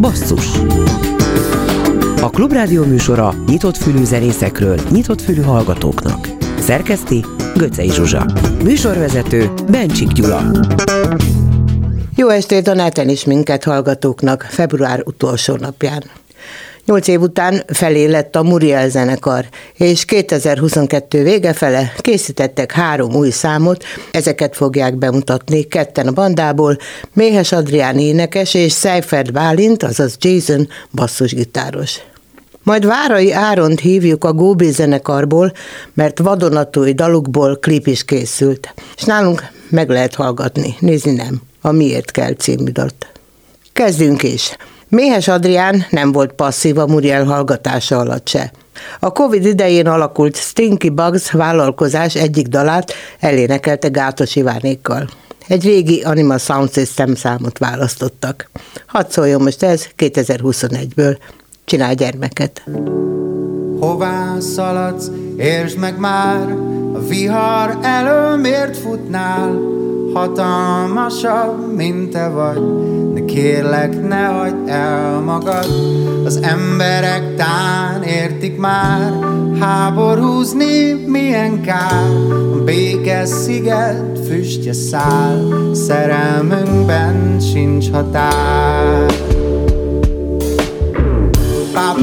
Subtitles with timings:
[0.00, 0.46] Basszus
[2.20, 6.28] A Klubrádió műsora nyitott fülű zenészekről, nyitott fülű hallgatóknak.
[6.58, 7.24] Szerkeszti
[7.56, 8.26] Göcej Zsuzsa.
[8.62, 10.50] Műsorvezető Bencsik Gyula.
[12.16, 16.02] Jó estét a neten is minket hallgatóknak február utolsó napján.
[16.86, 19.44] Nyolc év után felé lett a Muriel zenekar,
[19.74, 26.76] és 2022 vége fele készítettek három új számot, ezeket fogják bemutatni ketten a bandából,
[27.12, 32.00] Méhes Adrián énekes és Seifert Bálint, azaz Jason basszusgitáros.
[32.62, 35.52] Majd Várai Áront hívjuk a Góbi zenekarból,
[35.94, 38.74] mert vadonatúj dalukból klip is készült.
[38.96, 43.06] És nálunk meg lehet hallgatni, nézni nem, a Miért kell című dalt.
[43.72, 44.56] Kezdjünk is.
[44.94, 48.52] Méhes Adrián nem volt passzív a Muriel hallgatása alatt se.
[49.00, 55.08] A Covid idején alakult Stinky Bugs vállalkozás egyik dalát elénekelte Gátos Ivánékkal.
[55.48, 58.50] Egy régi Anima Sound System számot választottak.
[58.86, 61.16] Hadd szóljon most ez 2021-ből.
[61.64, 62.64] Csinálj gyermeket.
[63.80, 66.50] Hová szaladsz, értsd meg már,
[66.94, 69.72] a vihar elől miért futnál?
[70.14, 72.58] Hatalmasabb, mint te vagy,
[73.34, 75.66] kérlek ne hagyd el magad.
[76.24, 79.12] Az emberek tán értik már,
[79.60, 82.10] háborúzni milyen kár.
[82.54, 89.12] A békes sziget füstje száll, szerelmünkben sincs határ.
[91.74, 91.94] Ba,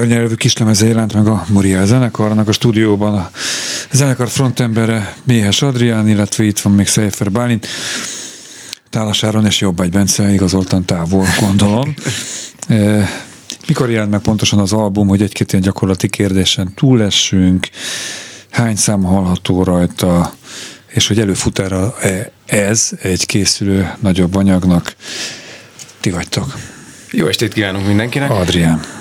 [0.00, 3.14] magyar nyelvű kislemeze jelent meg a Muriel zenekarnak a stúdióban.
[3.14, 3.30] A
[3.92, 7.66] zenekar frontembere Méhes Adrián, illetve itt van még Szejfer Bálint.
[8.90, 11.94] Tálas Áron és Jobbágy Bence igazoltan távol, gondolom.
[12.68, 13.08] E,
[13.66, 17.68] Mikor jelent meg pontosan az album, hogy egy-két ilyen gyakorlati kérdésen túlessünk,
[18.50, 20.32] hány szám hallható rajta,
[20.86, 21.94] és hogy előfutára
[22.46, 24.94] ez egy készülő nagyobb anyagnak.
[26.00, 26.58] Ti vagytok.
[27.10, 28.30] Jó estét kívánunk mindenkinek!
[28.30, 28.99] Adrián.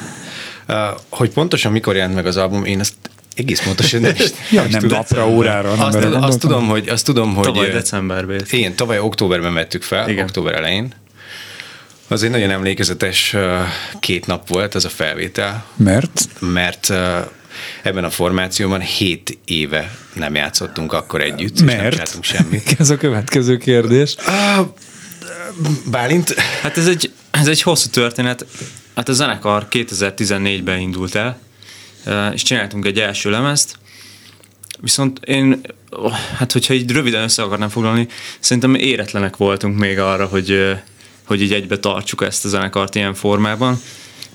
[1.10, 2.94] Hogy pontosan mikor jelent meg az album, én ezt
[3.36, 4.98] egész pontosan nem, is, Ja, nem tudom.
[4.98, 6.40] napra, órára, nem Azt, azt, gondoltam.
[6.40, 7.46] tudom, hogy, azt tudom, hogy...
[7.46, 8.42] Tavaly decemberben.
[8.50, 10.24] Igen, tavaly októberben vettük fel, Igen.
[10.24, 10.94] Október elején.
[12.08, 13.36] Az egy nagyon emlékezetes
[14.00, 16.28] két nap volt ez a felvétel, Mert?
[16.40, 16.90] mert
[17.84, 21.92] ebben a formációban hét éve nem játszottunk akkor együtt, és nem Mert?
[21.92, 22.76] csináltunk semmit.
[22.80, 24.16] Ez a következő kérdés.
[25.92, 28.46] Bálint, Hát ez egy, ez egy hosszú történet.
[29.00, 31.40] Hát a zenekar 2014-ben indult el,
[32.34, 33.78] és csináltunk egy első lemezt,
[34.80, 35.62] viszont én,
[36.38, 38.08] hát hogyha így röviden össze akarnám foglalni,
[38.40, 40.76] szerintem éretlenek voltunk még arra, hogy,
[41.26, 43.80] hogy így egybe tartsuk ezt a zenekart ilyen formában.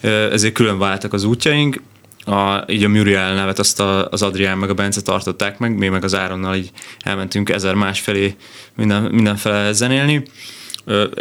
[0.00, 1.82] Ezért külön váltak az útjaink,
[2.24, 5.88] a, így a Muriel nevet azt a, az Adrián meg a Bence tartották meg, mi
[5.88, 6.70] meg az Áronnal így
[7.00, 8.36] elmentünk ezer másfelé
[8.76, 10.22] minden, mindenfele zenélni.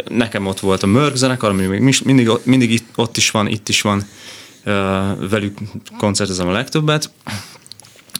[0.08, 3.68] Nekem ott volt a Mörk zenekar, ami még mindig, mindig itt, ott is van, itt
[3.68, 4.04] is van,
[5.30, 5.58] velük
[5.98, 7.10] koncertezem a legtöbbet.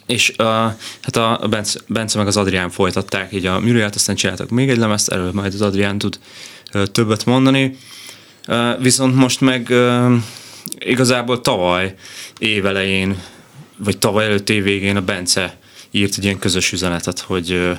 [0.05, 0.33] És
[1.01, 4.77] hát a Bence, Bence meg az Adrián folytatták így a Murielt, aztán csináltak még egy
[4.77, 6.19] lemezt, erről majd az Adrián tud
[6.91, 7.77] többet mondani.
[8.79, 9.73] Viszont most meg
[10.79, 11.95] igazából tavaly
[12.37, 13.21] évelején,
[13.77, 15.57] vagy tavaly előtt év a Bence
[15.91, 17.77] írt egy ilyen közös üzenetet, hogy,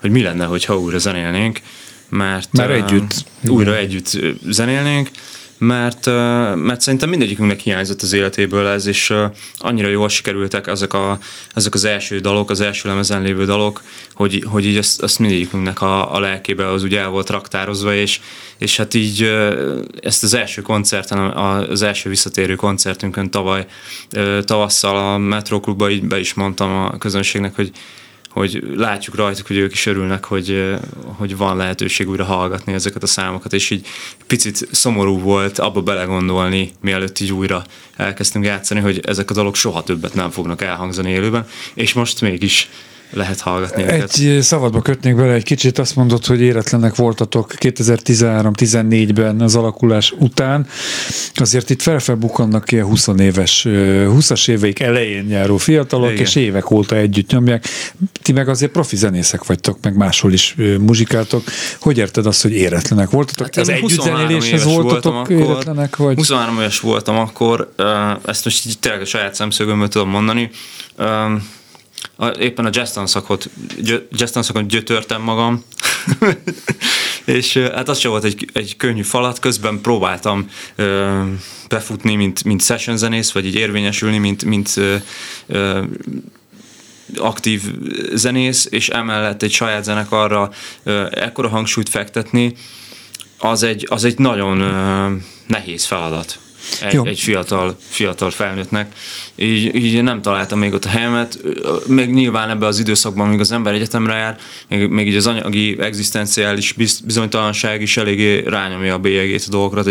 [0.00, 1.60] hogy mi lenne, hogyha újra zenélnénk.
[2.08, 3.24] Mert, Már uh, együtt.
[3.48, 4.18] Újra együtt
[4.48, 5.10] zenélnénk,
[5.58, 6.06] mert,
[6.56, 9.26] mert szerintem mindegyikünknek hiányzott az életéből ez, és ö,
[9.58, 11.18] annyira jól sikerültek ezek, a,
[11.54, 13.82] ezek az első dalok, az első lemezen lévő dalok,
[14.14, 18.20] hogy, hogy így ezt, ezt mindegyikünknek a, a lelkébe az úgy el volt raktározva, és,
[18.58, 19.22] és hát így
[20.00, 23.66] ezt az első koncerten, az első visszatérő koncertünkön tavaly
[24.44, 27.70] tavasszal a Metro Klubba így be is mondtam a közönségnek, hogy
[28.34, 33.06] hogy látjuk rajtuk, hogy ők is örülnek, hogy, hogy van lehetőség újra hallgatni ezeket a
[33.06, 33.86] számokat, és így
[34.26, 37.64] picit szomorú volt abba belegondolni, mielőtt így újra
[37.96, 42.68] elkezdtünk játszani, hogy ezek a dalok soha többet nem fognak elhangzani élőben, és most mégis
[43.14, 44.14] lehet hallgatni őket.
[44.14, 50.66] Egy szabadba kötnék bele egy kicsit, azt mondod, hogy éretlenek voltatok 2013-14-ben az alakulás után.
[51.34, 56.22] Azért itt felfelbukkannak ilyen 20 éves, 20-as éveik elején járó fiatalok, Igen.
[56.22, 57.68] és évek óta együtt nyomják.
[58.22, 61.42] Ti meg azért profi zenészek vagytok, meg máshol is muzsikáltok.
[61.80, 63.46] Hogy érted azt, hogy éretlenek voltatok?
[63.46, 65.36] Hát az én 23 együttzenéléshez éves voltatok akkor.
[65.36, 66.16] éretlenek, vagy?
[66.16, 67.74] 23 éves voltam akkor,
[68.24, 70.50] ezt most így tényleg a saját szemszögömből tudom mondani.
[72.16, 73.50] A, éppen a jazz tanszakot,
[74.10, 75.64] jazz tanszakon gyötörtem magam,
[77.24, 81.22] és hát az sem volt egy, egy könnyű falat, közben próbáltam ö,
[81.68, 84.96] befutni, mint, mint session zenész, vagy így érvényesülni, mint, mint ö,
[85.46, 85.82] ö,
[87.16, 87.62] aktív
[88.12, 90.50] zenész, és emellett egy saját zenekarra
[90.82, 92.54] ö, ekkora hangsúlyt fektetni,
[93.38, 95.12] az egy, az egy nagyon ö,
[95.46, 96.38] nehéz feladat
[96.82, 97.04] egy, Jó.
[97.06, 98.92] egy fiatal, fiatal felnőttnek.
[99.36, 101.38] Így, így nem találtam még ott a helyemet.
[101.44, 104.38] Ö, Még nyilván ebben az időszakban, amíg az ember egyetemre jár,
[104.68, 109.82] még, még így az anyagi, egzisztenciális biz- bizonytalanság is eléggé rányomja a bélyegét a dolgokra.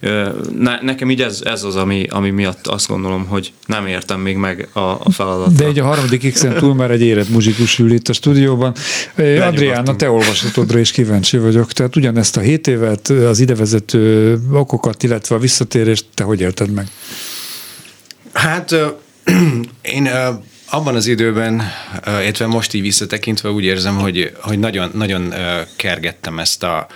[0.00, 0.28] ö,
[0.58, 4.36] ne, nekem így ez, ez az, ami, ami miatt azt gondolom, hogy nem értem még
[4.36, 5.54] meg a, a feladatot.
[5.54, 8.74] De egy a harmadik x túl már egy érett muzsikus ül itt a stúdióban.
[9.40, 11.72] Adrián, a te olvasatodra is kíváncsi vagyok.
[11.72, 16.86] Tehát ugyanezt a hét évet, az idevezető okokat, illetve a visszatérést, te hogy élted meg?
[18.32, 18.74] Hát
[19.96, 20.10] én
[20.70, 21.62] abban az időben,
[22.06, 25.34] illetve most így visszatekintve úgy érzem, hogy, hogy nagyon, nagyon
[25.76, 26.86] kergettem ezt a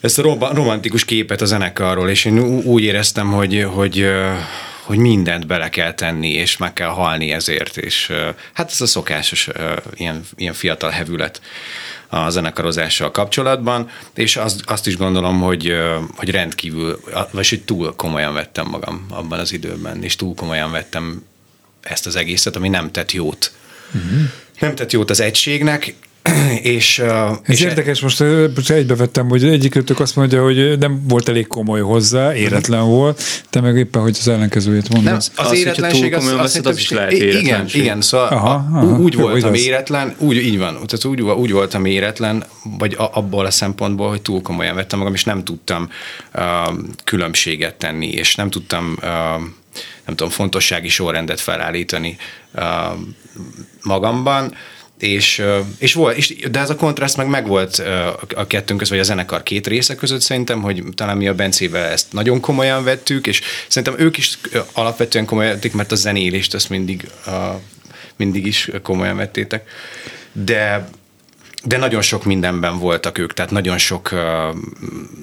[0.00, 4.06] ezt a romantikus képet a zenekarról, és én úgy éreztem, hogy, hogy,
[4.82, 8.12] hogy mindent bele kell tenni, és meg kell halni ezért, és
[8.52, 9.48] hát ez a szokásos
[9.94, 11.40] ilyen, ilyen fiatal hevület
[12.08, 15.72] a zenekarozással kapcsolatban, és azt, azt is gondolom, hogy,
[16.14, 17.00] hogy rendkívül,
[17.30, 21.24] vagy hogy túl komolyan vettem magam abban az időben, és túl komolyan vettem
[21.80, 23.52] ezt az egészet, ami nem tett jót.
[23.94, 24.20] Uh-huh.
[24.60, 25.94] Nem tett jót az egységnek,
[26.62, 28.20] és, Ez és érdekes, most
[28.70, 33.76] egybevettem, hogy egyikőtök azt mondja, hogy nem volt elég komoly hozzá, éretlen volt, te meg
[33.76, 35.04] éppen, hogy az ellenkezőjét mondod.
[35.04, 37.80] Nem, Az, az, hogyha éretlenség túl az, az, veszed, az is lehet igen, éretlenség.
[37.80, 39.66] igen, szóval Aha, aha, úgy voltam igaz.
[39.66, 42.44] éretlen, úgy így van, tehát úgy, úgy voltam éretlen,
[42.78, 45.88] vagy a, abból a szempontból, hogy túl komolyan vettem magam, és nem tudtam
[46.34, 46.42] uh,
[47.04, 49.06] különbséget tenni, és nem tudtam uh,
[50.04, 52.16] nem tudom, fontossági sorrendet felállítani
[52.54, 52.62] uh,
[53.82, 54.54] magamban,
[54.98, 55.42] és,
[55.78, 57.82] és volt, és, de ez a kontraszt meg megvolt
[58.34, 61.90] a kettőnk között, vagy a zenekar két része között szerintem, hogy talán mi a Bencével
[61.90, 64.38] ezt nagyon komolyan vettük, és szerintem ők is
[64.72, 67.08] alapvetően komolyan vették, mert a zenélést azt mindig,
[68.16, 69.68] mindig is komolyan vettétek.
[70.32, 70.88] De
[71.66, 74.10] de nagyon sok mindenben voltak ők, tehát nagyon sok,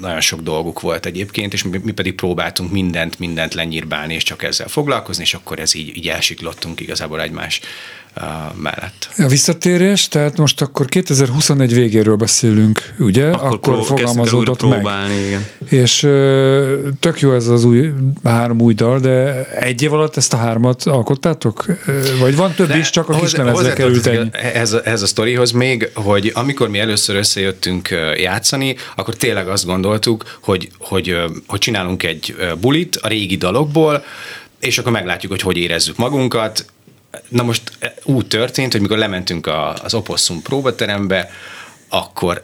[0.02, 4.68] nagyon sok dolguk volt egyébként, és mi, pedig próbáltunk mindent, mindent lenyírbálni, és csak ezzel
[4.68, 7.60] foglalkozni, és akkor ez így, így elsiklottunk igazából egymás
[8.56, 9.10] mellett.
[9.18, 13.28] A visszatérés, tehát most akkor 2021 végéről beszélünk, ugye?
[13.30, 14.72] Akkor, akkor pró- fogalmazódott meg.
[14.72, 15.46] próbálni, igen.
[15.70, 17.90] És ö, tök jó ez az új,
[18.24, 21.66] három új dal, de egy év alatt ezt a hármat alkottátok?
[22.20, 24.30] Vagy van több is, csak a kis lemezre került ennyi?
[24.54, 29.66] Ez, a- ez a sztorihoz még, hogy amikor mi először összejöttünk játszani, akkor tényleg azt
[29.66, 31.16] gondoltuk, hogy, hogy,
[31.48, 34.04] hogy csinálunk egy bulit a régi dalokból,
[34.60, 36.66] és akkor meglátjuk, hogy hogy érezzük magunkat.
[37.28, 41.30] Na most e, úgy történt, hogy mikor lementünk a, az Opossum próbaterembe,
[41.90, 42.44] akkor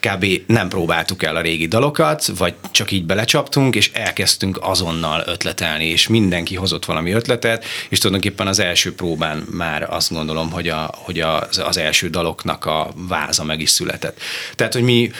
[0.00, 0.26] kb.
[0.46, 6.08] nem próbáltuk el a régi dalokat, vagy csak így belecsaptunk, és elkezdtünk azonnal ötletelni, és
[6.08, 11.20] mindenki hozott valami ötletet, és tulajdonképpen az első próbán már azt gondolom, hogy, a, hogy
[11.20, 14.20] az, az első daloknak a váza meg is született.
[14.54, 15.10] Tehát, hogy mi,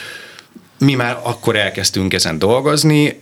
[0.79, 3.21] mi már akkor elkezdtünk ezen dolgozni,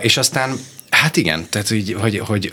[0.00, 0.58] és aztán,
[0.90, 2.52] hát igen, tehát hogy, hogy, hogy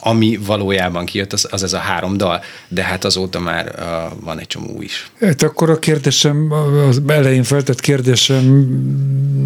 [0.00, 4.38] ami valójában kijött, az, az ez a három dal, de hát azóta már uh, van
[4.38, 5.10] egy csomó is.
[5.20, 6.52] Hát akkor a kérdésem,
[6.88, 8.44] az elején feltett kérdésem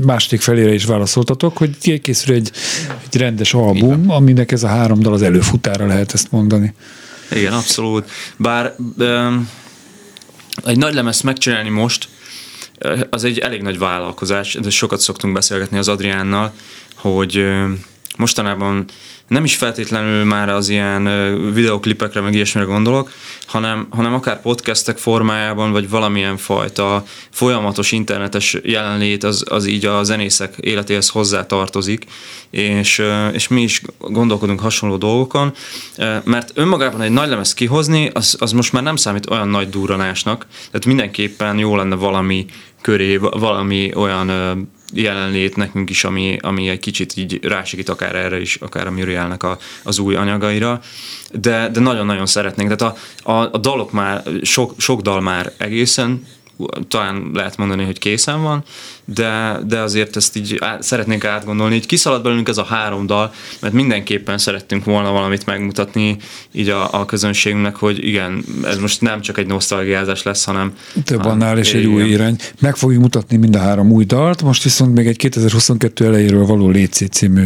[0.04, 2.50] második felére is válaszoltatok, hogy készül egy,
[3.11, 6.75] egy rendes album, aminek ez a három dal az előfutára lehet ezt mondani.
[7.31, 8.11] Igen, abszolút.
[8.37, 9.50] Bár um,
[10.64, 12.09] egy nagy lemez megcsinálni most,
[13.11, 16.52] az egy elég nagy vállalkozás, de sokat szoktunk beszélgetni az Adriánnal,
[16.95, 17.45] hogy
[18.16, 18.85] mostanában
[19.28, 21.04] nem is feltétlenül már az ilyen
[21.52, 23.11] videoklipekre, meg ilyesmire gondolok,
[23.47, 30.02] hanem, hanem akár podcastek formájában, vagy valamilyen fajta folyamatos internetes jelenlét az, az így a
[30.02, 32.04] zenészek életéhez hozzá tartozik,
[32.50, 33.02] és,
[33.33, 35.54] és mi is gondolkodunk hasonló dolgokon,
[36.25, 40.47] mert önmagában egy nagy lemez kihozni, az, az most már nem számít olyan nagy durranásnak,
[40.66, 42.47] tehát mindenképpen jó lenne valami
[42.80, 44.28] köré, valami olyan
[44.92, 49.42] jelenlét nekünk is, ami, ami egy kicsit így rásegít akár erre is, akár a Murielnek
[49.42, 50.80] a, az új anyagaira,
[51.32, 52.76] de, de nagyon-nagyon szeretnénk.
[52.76, 56.26] Tehát a, a, a dalok már, sok, sok dal már egészen
[56.88, 58.64] talán lehet mondani, hogy készen van,
[59.04, 61.75] de, de azért ezt így át, szeretnénk átgondolni.
[61.75, 66.16] Így kiszalad belőlünk ez a három dal, mert mindenképpen szerettünk volna valamit megmutatni
[66.52, 70.73] így a, a közönségünknek, hogy igen, ez most nem csak egy nosztalgiázás lesz, hanem...
[71.04, 72.37] Több annál is egy új irány.
[72.61, 76.68] Meg fogjuk mutatni mind a három új dalt, most viszont még egy 2022 elejéről való
[76.68, 77.44] Léci című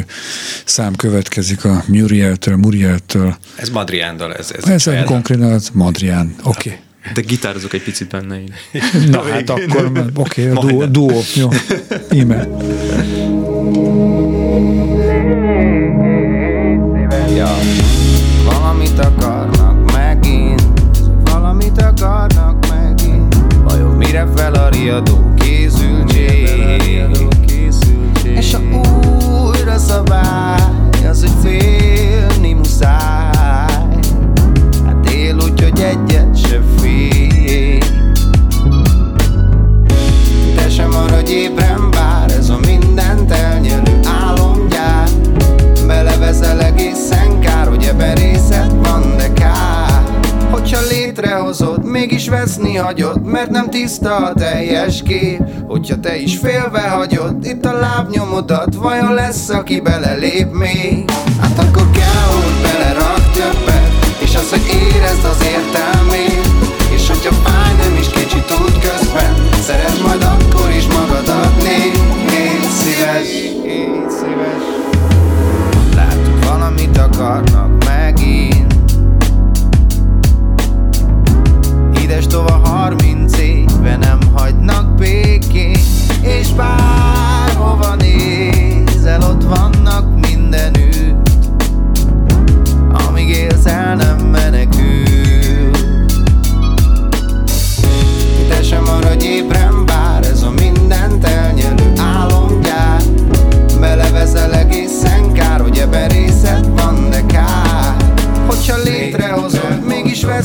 [0.64, 3.36] szám következik a Muriel-től, Muriel-től.
[3.56, 6.68] Ez Madrián dal, ez, ez, ez konkrétan Madrián, oké.
[6.68, 6.86] Okay.
[7.14, 8.54] De gitározok egy picit benne én.
[9.10, 11.48] Na hát akkor, oké, okay, duó, duó, jó.
[12.12, 12.48] Íme.
[17.36, 17.48] Ja,
[18.44, 20.62] valamit akarnak megint,
[21.24, 23.36] valamit akarnak megint.
[23.64, 26.48] Vajon mire fel a riadó készültség?
[28.36, 28.60] És a
[29.44, 30.37] újra szabály,
[52.08, 55.40] mégis veszni hagyod Mert nem tiszta a teljes kép.
[55.66, 61.10] Hogyha te is félve hagyod Itt a lábnyomodat Vajon lesz, aki belelép még?
[61.40, 66.48] Hát akkor kell, hogy belerak többet És az, hogy érezd az értelmét.
[66.94, 72.00] És hogyha fáj, nem is kicsit tud közben Szeret majd akkor is magadat Légy
[72.78, 73.28] szíves
[73.62, 74.62] Légy szíves.
[75.94, 77.77] Látod, valamit akarnak
[82.18, 85.78] Ides tova 30 éve nem hagynak békén.
[86.22, 90.17] És bárhova nézel, ott vannak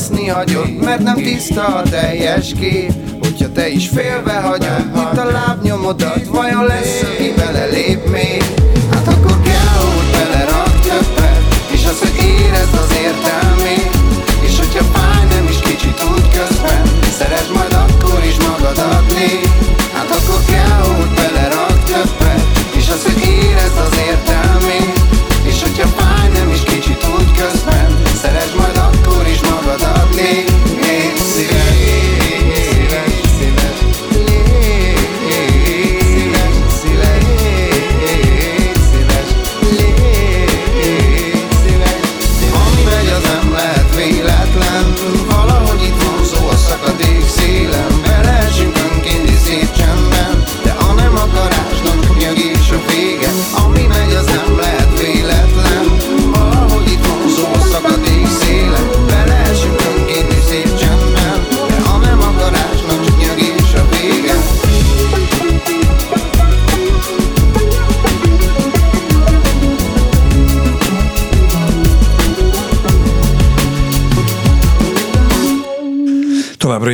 [0.08, 2.92] veszni hagyod Mert nem tiszta a teljes kép.
[3.20, 8.63] Hogyha te is félve hagyod Itt a lábnyomodat, vajon lesz, aki belelép még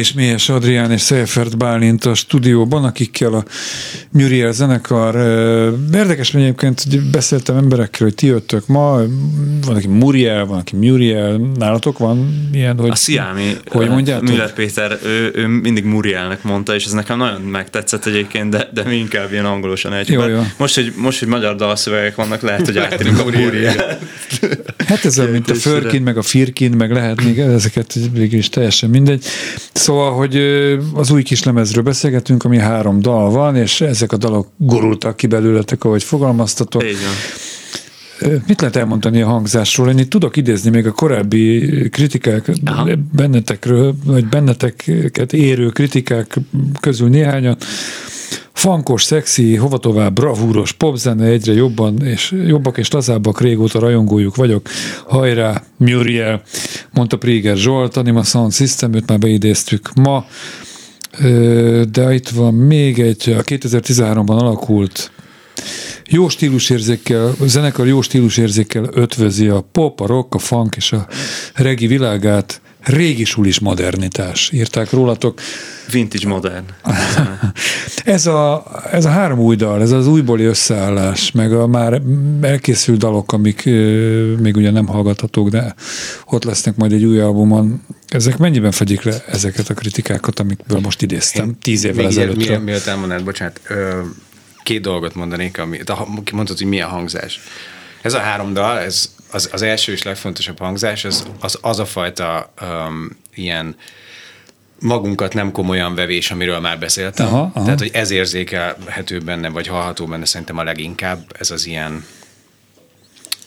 [0.00, 3.44] Továbbra Méhes Adrián és Szejfert Bálint a stúdióban, akikkel a
[4.10, 5.14] Muriel zenekar.
[5.94, 9.00] Érdekes, egyébként hogy beszéltem emberekkel, hogy ti jöttök ma,
[9.66, 12.90] van, aki Muriel, van, aki Muriel, nálatok van ilyen, hogy...
[12.90, 14.28] A Sziámi, hogy mondjátok?
[14.28, 18.82] Müller Péter, ő, ő mindig Murielnek mondta, és ez nekem nagyon megtetszett egyébként, de, de
[18.84, 20.08] mi inkább ilyen angolosan egy.
[20.08, 20.42] Jó, jó.
[20.56, 23.98] Most, hogy, most, hogy magyar dalszövegek vannak, lehet, hogy átérünk a Muriel.
[24.86, 28.48] Hát ez olyan, mint a Förkin, meg a Firkin, meg lehet még ezeket végül is
[28.48, 29.24] teljesen mindegy.
[29.72, 34.48] Szóval, hogy ö, az új kislemezről beszélgetünk, ami három dal van, és ezek a dalok
[34.56, 36.82] gurultak ki belőletek, ahogy fogalmaztatok.
[38.18, 39.88] Ö, Mit lehet elmondani a hangzásról?
[39.88, 42.90] Én itt tudok idézni még a korábbi kritikák Aha.
[43.12, 46.38] bennetekről, vagy benneteket érő kritikák
[46.80, 47.64] közül néhányat.
[48.60, 54.68] Fankos, szexi, hova tovább, bravúros popzene egyre jobban és jobbak és lazábbak, régóta rajongójuk vagyok.
[55.06, 56.42] Hajrá, Muriel,
[56.90, 60.24] mondta Priger Zsolt, Anima Sound System, őt már beidéztük ma.
[61.90, 65.10] De itt van még egy, a 2013-ban alakult
[66.06, 71.06] jó stílusérzékkel, a zenekar jó stílusérzékkel ötvözi a pop, a rock, a funk és a
[71.54, 72.60] regi világát.
[72.82, 75.40] Régi sulis modernitás, írták rólatok.
[75.90, 76.64] Vintage modern.
[78.04, 82.02] Ez a, ez a három új dal, ez az újbóli összeállás, meg a már
[82.40, 83.64] elkészült dalok, amik
[84.38, 85.74] még ugye nem hallgathatók, de
[86.26, 87.82] ott lesznek majd egy új albumon.
[88.08, 92.62] Ezek mennyiben fedjék le ezeket a kritikákat, amikből most idéztem, tíz évvel ezelőtt?
[92.62, 94.00] Mielőtt, elmondanád, bocsánat, ö,
[94.62, 97.40] két dolgot mondanék, ami, de ha- mondtad, hogy milyen hangzás.
[98.02, 101.84] Ez a három dal, ez az, az első és legfontosabb hangzás, az az, az a
[101.84, 103.76] fajta um, ilyen
[104.80, 107.26] magunkat nem komolyan vevés, amiről már beszéltem.
[107.26, 107.64] Aha, aha.
[107.64, 112.04] Tehát, hogy ez érzékelhető benne, vagy hallható benne szerintem a leginkább, ez az ilyen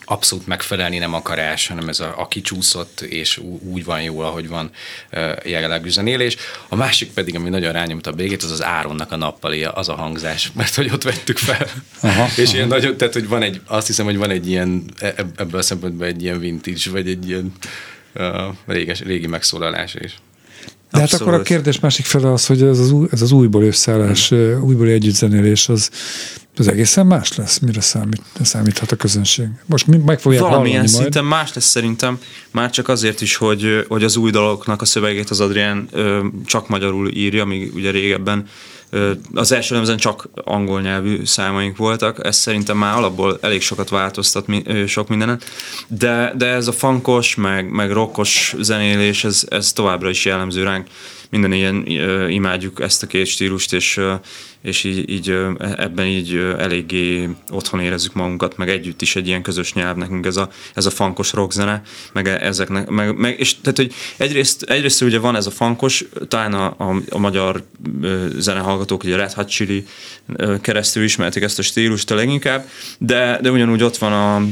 [0.04, 4.70] abszolút megfelelni nem akarás, hanem ez a, aki csúszott, és úgy van jól, ahogy van
[5.10, 6.36] ö, jellegű zenélés.
[6.68, 9.94] A másik pedig, ami nagyon rányomta a végét, az az Áronnak a nappalia, az a
[9.94, 11.66] hangzás, mert hogy ott vettük fel.
[12.00, 12.56] Aha, és aha.
[12.56, 15.60] ilyen nagyon, tehát hogy van egy, azt hiszem, hogy van egy ilyen, e- eb- ebből
[15.60, 17.52] a szempontból egy ilyen vintage, vagy egy ilyen
[18.14, 20.14] uh, réges, régi megszólalás is.
[20.90, 23.62] De hát akkor a kérdés másik fele az, hogy ez az, új, ez az újból
[23.64, 25.90] összeállás, ö, újbóli együttzenélés, az,
[26.56, 29.46] az egészen más lesz, mire számít, számíthat a közönség.
[29.66, 30.94] Most mi- meg fogják Valamilyen majd.
[30.94, 32.18] szinten más lesz szerintem,
[32.50, 35.88] már csak azért is, hogy, hogy az új daloknak a szövegét az Adrián
[36.44, 38.46] csak magyarul írja, míg ugye régebben
[39.34, 44.46] az első lemezen csak angol nyelvű számaink voltak, ez szerintem már alapból elég sokat változtat
[44.86, 45.40] sok mindenen,
[45.88, 50.86] de, de ez a funkos, meg, meg rockos zenélés, ez, ez továbbra is jellemző ránk,
[51.30, 51.86] minden ilyen
[52.30, 54.00] imádjuk ezt a két stílust, és,
[54.62, 55.30] és így, így
[55.76, 60.36] ebben így eléggé otthon érezzük magunkat, meg együtt is egy ilyen közös nyelv nekünk ez
[60.36, 61.82] a, ez a funkos rockzene,
[62.12, 66.04] meg e- ezeknek, meg, meg, és tehát, hogy egyrészt, egyrészt ugye van ez a funkos,
[66.28, 67.62] talán a, a, a magyar
[68.38, 69.84] zenehallgatók, ugye a Red Hot Chili
[70.60, 74.46] keresztül ismerték ezt a stílust a leginkább, de, de ugyanúgy ott van a,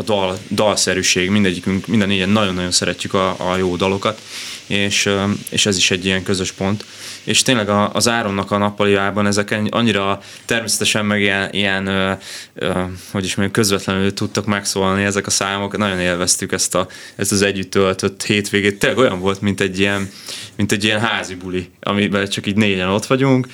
[0.00, 4.20] a dal, dalszerűség, mindegyikünk, minden négyen nagyon-nagyon szeretjük a, a jó dalokat,
[4.66, 5.10] és,
[5.50, 6.84] és ez is egy ilyen közös pont.
[7.24, 12.12] És tényleg a, az Áronnak a nappaliában ezek annyira természetesen meg ilyen, ilyen ö,
[12.54, 12.72] ö,
[13.10, 16.86] hogy is mondjam, közvetlenül tudtak megszólalni ezek a számok, nagyon élveztük ezt, a,
[17.16, 18.78] ezt az együtt töltött hétvégét.
[18.78, 20.10] Tényleg olyan volt, mint egy ilyen,
[20.56, 23.46] mint egy ilyen házi buli, amiben csak így négyen ott vagyunk,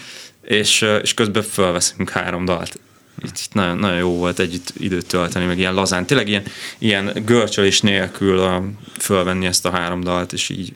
[0.43, 2.79] és, és közben fölveszünk három dalt.
[3.25, 6.07] Így így nagyon, nagyon jó volt együtt időt tölteni, meg ilyen lazán.
[6.07, 6.43] Tényleg ilyen,
[6.79, 8.65] ilyen görcsölés nélkül a,
[8.99, 10.75] fölvenni ezt a három dalt, és így,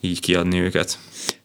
[0.00, 0.98] így kiadni őket.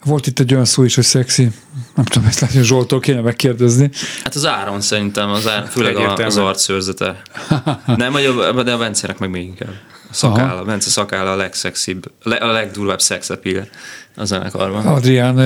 [0.04, 1.50] Volt itt egy olyan szó is, hogy szexi.
[1.96, 3.90] Nem tudom, ezt lehet, hogy Zsoltól kéne megkérdezni.
[4.24, 7.22] Hát az áron szerintem, az áron, főleg a, az arcszőrzete.
[7.98, 9.74] Nem, vagy a, de a Bencenek meg még inkább.
[10.10, 13.68] A szakálla, a Bence szakálla a legszexibb, le- a legdurvább szexapíl
[14.16, 14.86] a zenekarban.
[14.86, 15.38] Adrián,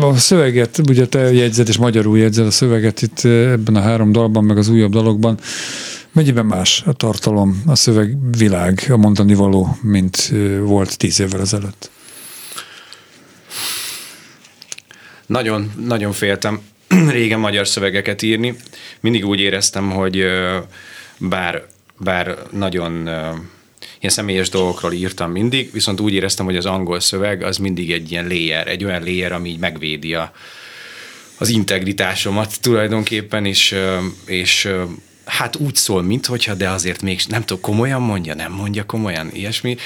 [0.00, 4.44] a szöveget, ugye te jegyzed és magyarul jegyzed a szöveget itt ebben a három dalban,
[4.44, 5.38] meg az újabb dalokban.
[6.12, 11.90] Mennyiben más a tartalom, a szövegvilág, a mondani való, mint volt tíz évvel ezelőtt?
[15.26, 16.60] Nagyon, Nagyon, féltem
[17.10, 18.56] régen magyar szövegeket írni.
[19.00, 20.24] Mindig úgy éreztem, hogy
[21.18, 21.62] bár,
[21.98, 23.08] bár nagyon
[24.00, 28.10] ilyen személyes dolgokról írtam mindig, viszont úgy éreztem, hogy az angol szöveg az mindig egy
[28.10, 30.32] ilyen layer, egy olyan layer, ami így megvédi a,
[31.38, 33.76] az integritásomat tulajdonképpen, és,
[34.26, 34.68] és
[35.24, 39.76] hát úgy szól, minthogyha, de azért még nem tudom, komolyan mondja, nem mondja komolyan, ilyesmi.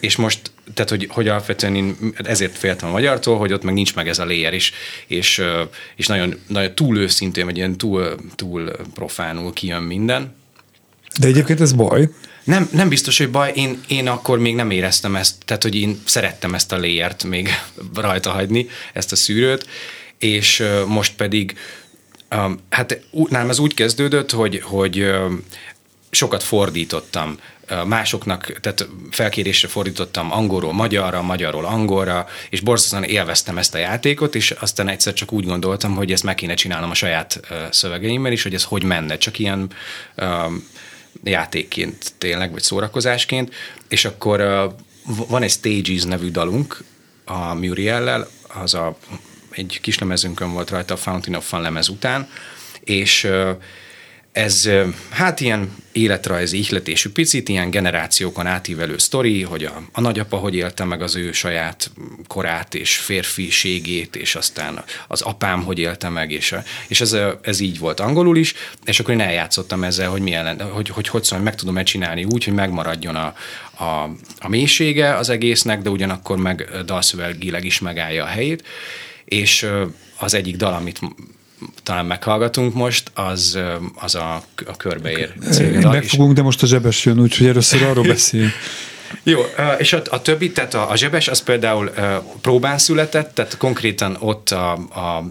[0.00, 0.40] És most,
[0.74, 4.18] tehát, hogy, hogy alapvetően én ezért féltem a magyartól, hogy ott meg nincs meg ez
[4.18, 4.72] a layer, és,
[5.06, 5.42] és,
[5.96, 10.34] és nagyon, nagyon túl őszintén, vagy ilyen túl, túl profánul kijön minden.
[11.20, 12.08] De egyébként ez baj.
[12.44, 16.02] Nem, nem biztos, hogy baj, én, én akkor még nem éreztem ezt, tehát hogy én
[16.04, 17.48] szerettem ezt a léjert még
[17.94, 19.66] rajta hagyni, ezt a szűrőt,
[20.18, 21.58] és most pedig,
[22.30, 25.10] um, hát nálam ez úgy kezdődött, hogy, hogy
[26.10, 27.38] sokat fordítottam
[27.86, 34.50] másoknak, tehát felkérésre fordítottam angolról magyarra, magyarról angolra, és borzasztóan élveztem ezt a játékot, és
[34.50, 38.54] aztán egyszer csak úgy gondoltam, hogy ezt meg kéne csinálnom a saját szövegeimmel is, hogy
[38.54, 39.70] ez hogy menne, csak ilyen
[40.14, 40.46] ö,
[41.22, 43.54] játékként tényleg, vagy szórakozásként,
[43.88, 44.38] és akkor
[45.28, 46.84] van egy Stages nevű dalunk
[47.24, 48.98] a Muriel-lel, az a,
[49.50, 52.28] egy kis lemezünkön volt rajta a Fountain of Fun lemez után,
[52.80, 53.28] és
[54.34, 54.70] ez
[55.10, 60.84] hát ilyen életrajzi ihletésű picit, ilyen generációkon átívelő sztori, hogy a, a nagyapa hogy élte
[60.84, 61.90] meg az ő saját
[62.26, 67.60] korát és férfiségét, és aztán az apám hogy élte meg, és, a, és ez, ez
[67.60, 71.24] így volt angolul is, és akkor én eljátszottam ezzel, hogy milyen, lenne- hogy, hogy, hogy
[71.24, 73.34] szóval meg tudom-e csinálni úgy, hogy megmaradjon a,
[73.84, 78.64] a, a mélysége az egésznek, de ugyanakkor meg dalszövegileg is megállja a helyét,
[79.24, 79.66] és
[80.18, 81.00] az egyik dal, amit
[81.82, 83.58] talán meghallgatunk most, az,
[83.94, 88.48] az a, a Körbeér és- Megfogunk, de most a zsebes jön, úgyhogy először arról beszél.
[89.22, 89.40] jó,
[89.78, 91.92] és a, a többi, tehát a, a zsebes, az például
[92.40, 95.24] próbán született, tehát konkrétan ott a, a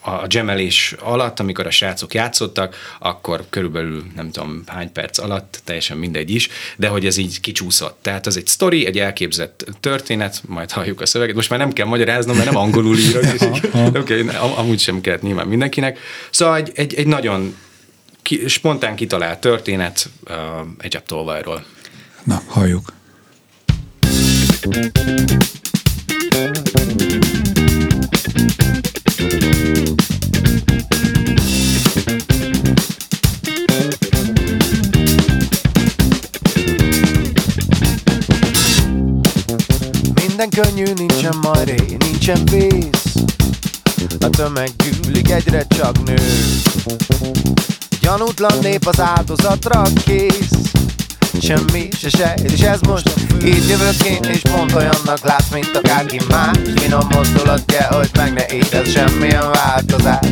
[0.00, 5.96] a gemelés alatt, amikor a srácok játszottak, akkor körülbelül nem tudom hány perc alatt, teljesen
[5.96, 7.98] mindegy is, de hogy ez így kicsúszott.
[8.02, 11.34] Tehát az egy sztori, egy elképzett történet, majd halljuk a szöveget.
[11.34, 13.22] Most már nem kell magyaráznom, mert nem angolul írok.
[13.24, 13.40] és-
[13.72, 15.98] Oké, okay, am- amúgy sem kellett nyilván mindenkinek.
[16.30, 17.56] Szóval egy, egy, egy nagyon
[18.22, 20.34] ki, spontán kitalált történet uh,
[20.78, 21.64] egy tolvajról.
[22.24, 22.92] Na, halljuk.
[40.14, 43.14] Minden könnyű, nincsen majd ré, nincsen vész
[44.20, 46.18] A tömeg gyűlik, egyre csak nő.
[48.00, 50.72] Gyanútlan nép az áldozatra kész
[51.40, 53.10] Semmi se sejt, és ez most
[53.44, 58.32] Így jövök én, és pont olyannak látsz, mint akárki más Finom mozdulat kell, hogy meg
[58.32, 60.28] ne érez semmilyen változás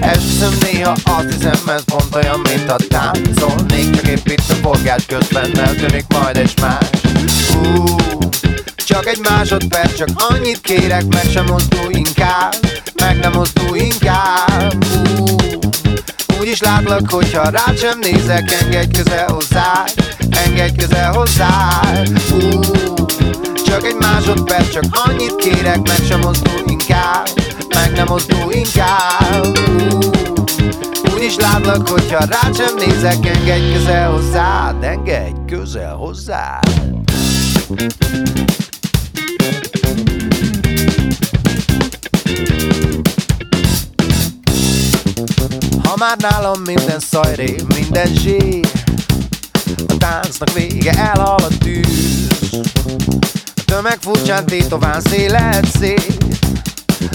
[0.00, 5.06] Esküszöm néha azt hiszem, ez pont olyan, mint a táncolnék Csak épp itt a forgás
[5.06, 6.88] közben eltűnik majd egy más.
[7.54, 7.98] Uh,
[8.76, 12.54] csak egy másodperc, csak annyit kérek, meg sem mozdulj inkább.
[12.94, 14.84] Meg nem mozdulj inkább.
[15.18, 15.41] Uh,
[16.42, 19.84] Úgy is látlak, hogyha rád sem nézek Engedj közel hozzá,
[20.46, 21.80] engedj közel hozzá.
[22.30, 22.60] Uh,
[23.66, 27.28] Csak egy másodperc, csak annyit kérek, meg sem mozdulj inkább
[27.74, 29.58] Meg nem mozdulj inkább.
[29.68, 36.64] Uh, úgy is látlak, hogyha rád sem nézek Engedj közel hozzád, engedj közel hozzád
[39.82, 40.31] Ha
[46.02, 48.66] már nálam minden szajré, minden zsír.
[49.88, 52.26] A táncnak vége, elhal a tűz.
[53.56, 56.24] A tömeg furcsán tétován szélet szét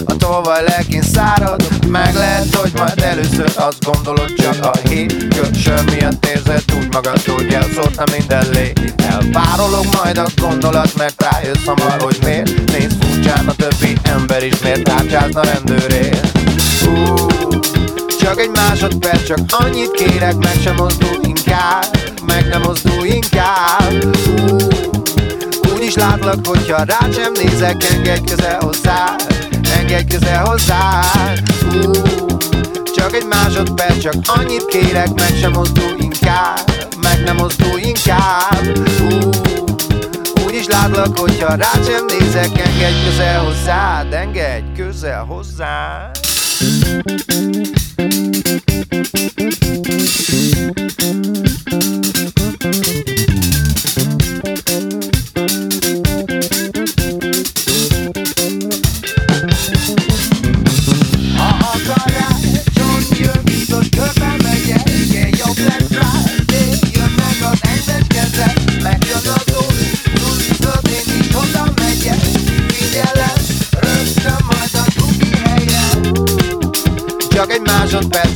[0.06, 5.84] a tolvaj lelkén szárad Meg lehet, hogy majd először azt gondolod Csak a hét köcsön
[5.84, 12.02] miatt érzed úgy magad Hogy elszórta minden lé Elpárolog majd a gondolat Mert rájössz hamar,
[12.02, 12.72] hogy miért.
[12.72, 16.38] Néz furcsán a többi ember is Miért tárcsázna rendőrért.
[16.86, 17.47] Uh,
[18.28, 21.86] csak egy másodperc, csak annyit kérek, meg sem mozdul inkább,
[22.26, 24.16] meg nem mozdul inkább.
[25.74, 29.16] Úgy is látlak, hogyha rád sem nézek, engedj közel hozzá,
[29.80, 31.02] engedj közel hozzá.
[32.96, 36.60] Csak egy másodperc, csak annyit kérek, meg sem mozdul inkább,
[37.02, 38.90] meg nem mozdul inkább.
[40.46, 46.26] Úgy is látlak, hogyha rád sem nézek, engedj közel hozzád, engedj közel hozzád.
[46.58, 47.67] Ha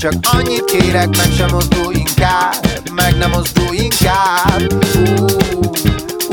[0.02, 2.56] csak annyit kérek Meg sem mozdul inkább,
[2.96, 4.74] meg nem mozdul inkább.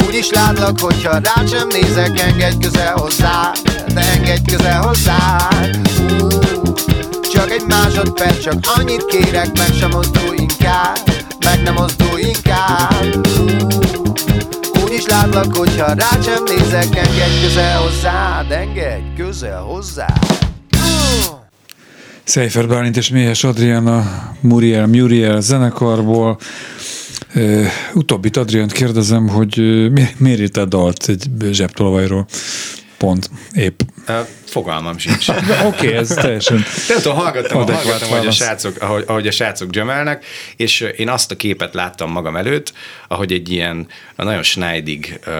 [0.06, 3.52] Úgy is látlak, hogyha rád sem nézek Engedj közel hozzá,
[3.94, 5.48] de engedj közel hozzá.
[7.32, 10.98] Csak egy másodperc, csak annyit kérek Meg sem mozdul inkább,
[11.44, 13.26] meg nem mozdul inkább.
[14.74, 20.47] Uh, imádlak, hogyha rá sem nézek Engedj közel hozzád, engedj közel hozzád
[22.28, 26.38] Szejfer Bálint és Méhes Adriana Muriel Muriel zenekarból.
[27.34, 32.26] Uh, utóbbit Adriánt kérdezem, hogy uh, mi, miért írt a dalt egy zsebtolvajról?
[32.98, 33.80] Pont, épp.
[34.08, 35.28] Uh, fogalmam sincs.
[35.30, 39.70] Oké, okay, ez teljesen Nem tudom, hallgattam, hallgattam ahogy, a srácok, ahogy, ahogy a srácok
[39.70, 40.24] gemelnek,
[40.56, 42.72] és én azt a képet láttam magam előtt,
[43.08, 43.86] ahogy egy ilyen
[44.16, 45.32] nagyon snajdig uh,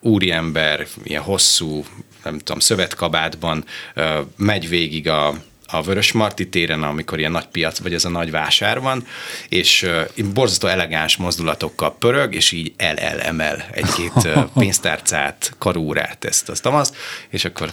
[0.00, 1.84] úriember, ilyen hosszú,
[2.24, 3.64] nem tudom, szövetkabátban
[3.96, 4.04] uh,
[4.36, 5.34] megy végig a
[5.72, 9.06] a Vörös Marti téren, amikor ilyen nagy piac, vagy ez a nagy vásár van,
[9.48, 9.86] és
[10.34, 16.96] borzasztó elegáns mozdulatokkal pörög, és így el-el emel egy-két pénztárcát, karúrát, ezt, azt, azt,
[17.28, 17.72] és akkor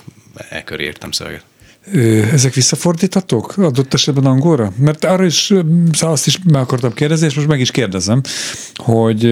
[0.49, 1.43] e köré értem szöveget.
[2.31, 4.71] Ezek visszafordíthatók adott esetben angolra?
[4.77, 5.53] Mert arra is,
[5.91, 8.21] szóval azt is meg akartam kérdezni, és most meg is kérdezem,
[8.75, 9.25] hogy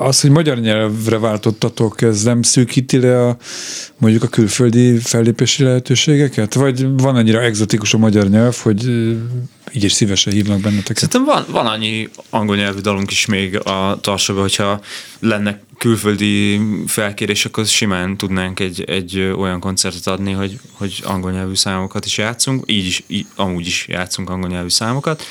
[0.00, 3.36] az, hogy magyar nyelvre váltottatok, ez nem szűkíti le a,
[3.98, 6.54] mondjuk a külföldi fellépési lehetőségeket?
[6.54, 8.84] Vagy van annyira egzotikus a magyar nyelv, hogy
[9.72, 10.96] így is szívesen hívnak benneteket?
[10.96, 14.80] Szerintem van, van annyi angol nyelvű dalunk is még a tarsóban, hogyha
[15.20, 21.54] lenne külföldi felkérés, akkor simán tudnánk egy, egy olyan koncertet adni, hogy, hogy angol nyelvű
[21.54, 25.22] számokat is játszunk, így is, így, amúgy is játszunk angol nyelvű számokat.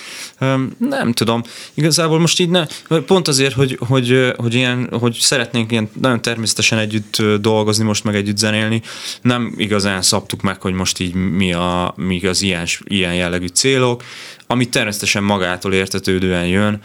[0.77, 2.65] Nem tudom, igazából most így ne,
[3.05, 8.15] pont azért, hogy, hogy, hogy, ilyen, hogy szeretnénk ilyen nagyon természetesen együtt dolgozni, most meg
[8.15, 8.81] együtt zenélni,
[9.21, 14.03] nem igazán szabtuk meg, hogy most így mi, a, mi az ilyen, ilyen jellegű célok,
[14.47, 16.81] ami természetesen magától értetődően jön,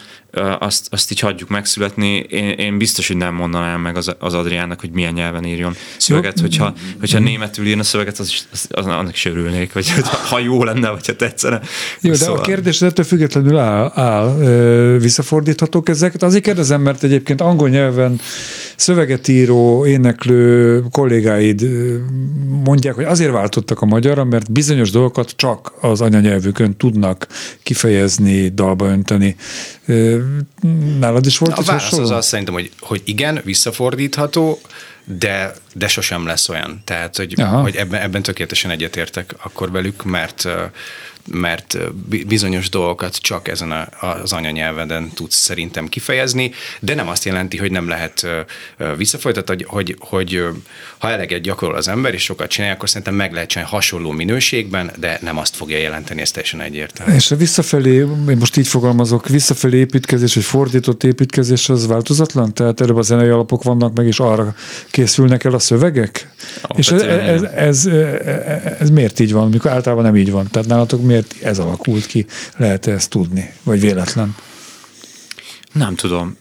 [0.59, 2.17] azt, azt így hagyjuk megszületni.
[2.17, 6.41] Én, én biztos, hogy nem mondanám meg az, az Adriának, hogy milyen nyelven írjon szöveget,
[6.41, 9.93] hogyha, hogyha németül írna szöveget, az, is- az, az, annak is örülnék, vagy
[10.29, 11.61] ha jó lenne, vagy ha tetszene.
[12.01, 14.37] Jó, de a kérdés ettől függetlenül áll, áll.
[14.99, 16.23] Visszafordíthatók ezeket.
[16.23, 18.21] Azért kérdezem, mert egyébként angol nyelven
[18.77, 21.69] szöveget író, éneklő kollégáid
[22.65, 27.27] mondják, hogy azért váltottak a magyarra, mert bizonyos dolgokat csak az anyanyelvükön tudnak
[27.63, 29.37] kifejezni, dalba önteni.
[30.99, 34.61] Nálad is volt A válasz az azt szerintem, hogy, hogy igen, visszafordítható,
[35.19, 36.83] de, de sosem lesz olyan.
[36.85, 37.61] Tehát, hogy, Aha.
[37.61, 40.49] hogy ebben, ebben tökéletesen egyetértek akkor velük, mert
[41.31, 41.79] mert
[42.27, 47.71] bizonyos dolgokat csak ezen a, az anyanyelveden tudsz szerintem kifejezni, de nem azt jelenti, hogy
[47.71, 48.27] nem lehet
[48.97, 50.45] visszafolytatni, hogy, hogy, hogy
[50.99, 54.91] ha eleget gyakorol az ember, és sokat csinálja, akkor szerintem meg lehet csinálni hasonló minőségben,
[54.99, 57.15] de nem azt fogja jelenteni, ez teljesen egyértelmű.
[57.15, 62.55] És a visszafelé, én most így fogalmazok, visszafelé építkezés, vagy fordított építkezés az változatlan?
[62.55, 64.55] Tehát előbb a zenei alapok vannak meg, és arra
[65.01, 66.29] készülnek el a szövegek?
[66.77, 67.87] és ez, ez, ez,
[68.79, 70.49] ez, miért így van, mikor általában nem így van?
[70.51, 72.27] Tehát nálatok miért ez alakult ki?
[72.57, 73.53] lehet ezt tudni?
[73.63, 74.37] Vagy véletlen?
[75.73, 76.37] Nem tudom.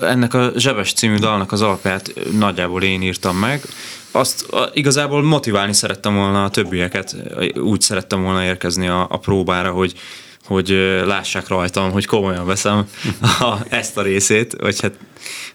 [0.00, 3.62] Ennek a Zsebes című dalnak az alapját nagyjából én írtam meg.
[4.10, 7.16] Azt igazából motiválni szerettem volna a többieket.
[7.54, 9.94] Úgy szerettem volna érkezni a, a próbára, hogy
[10.44, 10.68] hogy
[11.06, 12.88] lássák rajtam, hogy komolyan veszem
[13.20, 14.92] a, ezt a részét, vagy hát,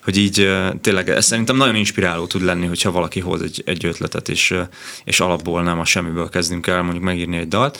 [0.04, 0.50] hogy így
[0.82, 4.56] tényleg ez szerintem nagyon inspiráló tud lenni, hogyha valaki hoz egy, egy ötletet, és,
[5.04, 7.80] és alapból nem a semmiből kezdünk el mondjuk megírni egy dalt.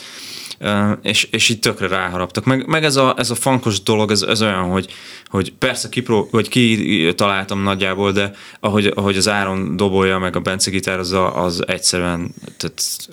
[1.02, 2.44] És, és így tökre ráharaptak.
[2.44, 4.92] Meg, meg ez, a, ez a funkos dolog, ez, ez olyan, hogy,
[5.26, 10.40] hogy persze kipró, vagy ki találtam nagyjából, de ahogy, ahogy az Áron dobolja, meg a
[10.40, 13.08] Bence gitározza, az egyszerűen tehát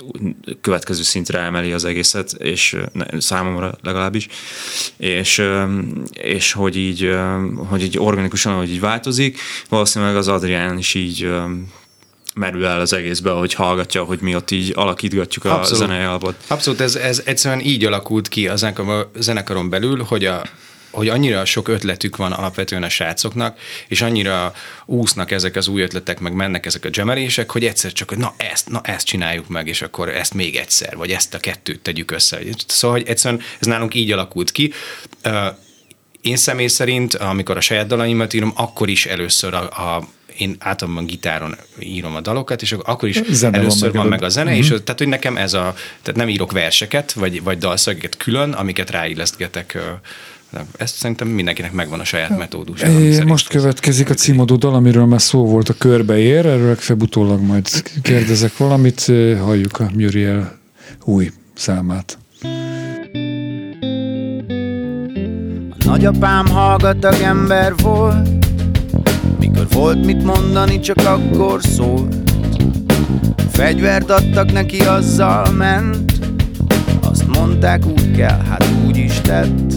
[0.62, 4.28] következő szintre emeli az egészet, és ne, számomra legalábbis,
[4.98, 5.44] és,
[6.12, 7.12] és hogy így,
[7.56, 11.30] hogy így organikusan, hogy így változik, valószínűleg az Adrián is így
[12.38, 15.80] merül el az egészbe, hogy hallgatja, hogy mi ott így alakítgatjuk a Abszolút.
[15.80, 16.36] zenei alapot.
[16.48, 20.42] Abszolút, ez, ez egyszerűen így alakult ki a zenekar- zenekaron belül, hogy a
[20.92, 24.54] hogy annyira sok ötletük van alapvetően a srácoknak, és annyira
[24.86, 28.34] úsznak ezek az új ötletek, meg mennek ezek a gemelések, hogy egyszer csak, hogy na
[28.38, 32.12] ezt, na ezt csináljuk meg, és akkor ezt még egyszer, vagy ezt a kettőt tegyük
[32.12, 32.40] össze.
[32.68, 34.74] Szóval, hogy egyszerűen ez nálunk így alakult ki.
[36.22, 41.06] Én személy szerint, amikor a saját dalaimat írom, akkor is először a, a én általában
[41.06, 44.12] gitáron írom a dalokat, és akkor is Zene van először van előbb.
[44.12, 47.58] meg a zene, és tehát, hogy nekem ez a, tehát nem írok verseket, vagy, vagy
[47.58, 49.78] dalszögeket külön, amiket ráillesztgetek.
[50.78, 52.82] Ezt szerintem mindenkinek megvan a saját metódus.
[52.82, 57.42] É, most következik a címadó dal, amiről már szó volt a körbeér, erről legfeljebb utólag
[57.42, 57.68] majd
[58.02, 59.06] kérdezek valamit,
[59.40, 60.60] halljuk a Muriel
[61.04, 62.18] új számát.
[65.70, 68.38] A nagyapám hallgatag ember volt
[69.58, 72.16] Mikor volt mit mondani, csak akkor szólt.
[73.52, 76.12] Fegyvert adtak neki, azzal ment.
[77.02, 79.74] Azt mondták, úgy kell, hát úgy is tett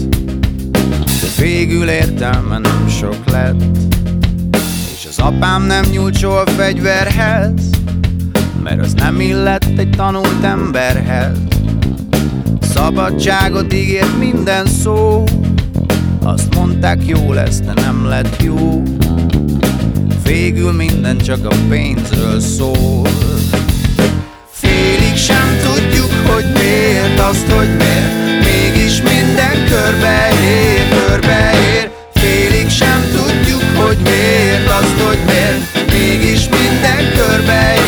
[0.71, 3.63] De végül értelme nem sok lett.
[4.93, 7.69] És az apám nem nyúlt soha fegyverhez,
[8.63, 11.37] mert az nem illett egy tanult emberhez.
[12.61, 15.23] Szabadságot ígért minden szó,
[16.23, 18.83] azt mondták jó lesz, de nem lett jó.
[20.31, 23.07] Végül minden csak a pénzről szól.
[24.51, 28.43] Félig sem tudjuk, hogy miért, azt, hogy miért.
[28.43, 35.91] Mégis minden körbeér, körbeér Félig sem tudjuk, hogy miért, azt, hogy miért.
[35.91, 37.80] Mégis minden körbeér,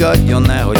[0.00, 0.79] igazodjon, nehogy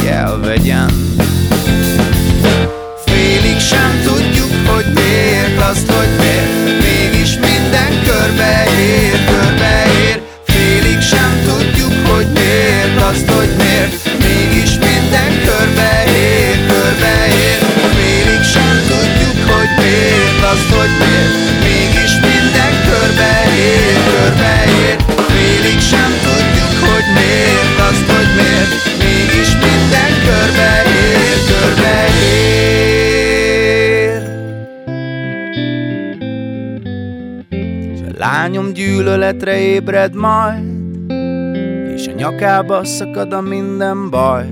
[39.40, 40.64] gyűlöletre ébred majd
[41.94, 44.46] És a nyakába szakad a minden baj.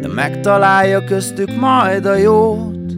[0.00, 2.92] De megtalálja köztük majd a jót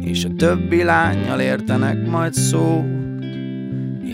[0.00, 2.84] És a többi lányjal értenek majd szót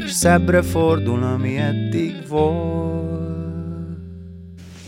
[0.05, 2.91] És szebbre fordul, ami eddig volt.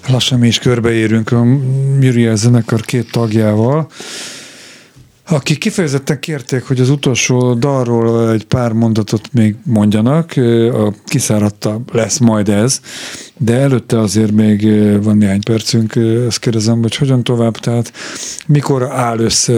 [0.09, 1.45] Lassan mi is körbeérünk a
[2.01, 3.89] Muriel zenekar két tagjával,
[5.33, 10.33] akik kifejezetten kérték, hogy az utolsó dalról egy pár mondatot még mondjanak,
[10.73, 12.81] a kiszáradta lesz majd ez,
[13.37, 14.69] de előtte azért még
[15.03, 17.93] van néhány percünk, ezt kérdezem, hogy hogyan tovább, tehát
[18.47, 19.53] mikor áll össze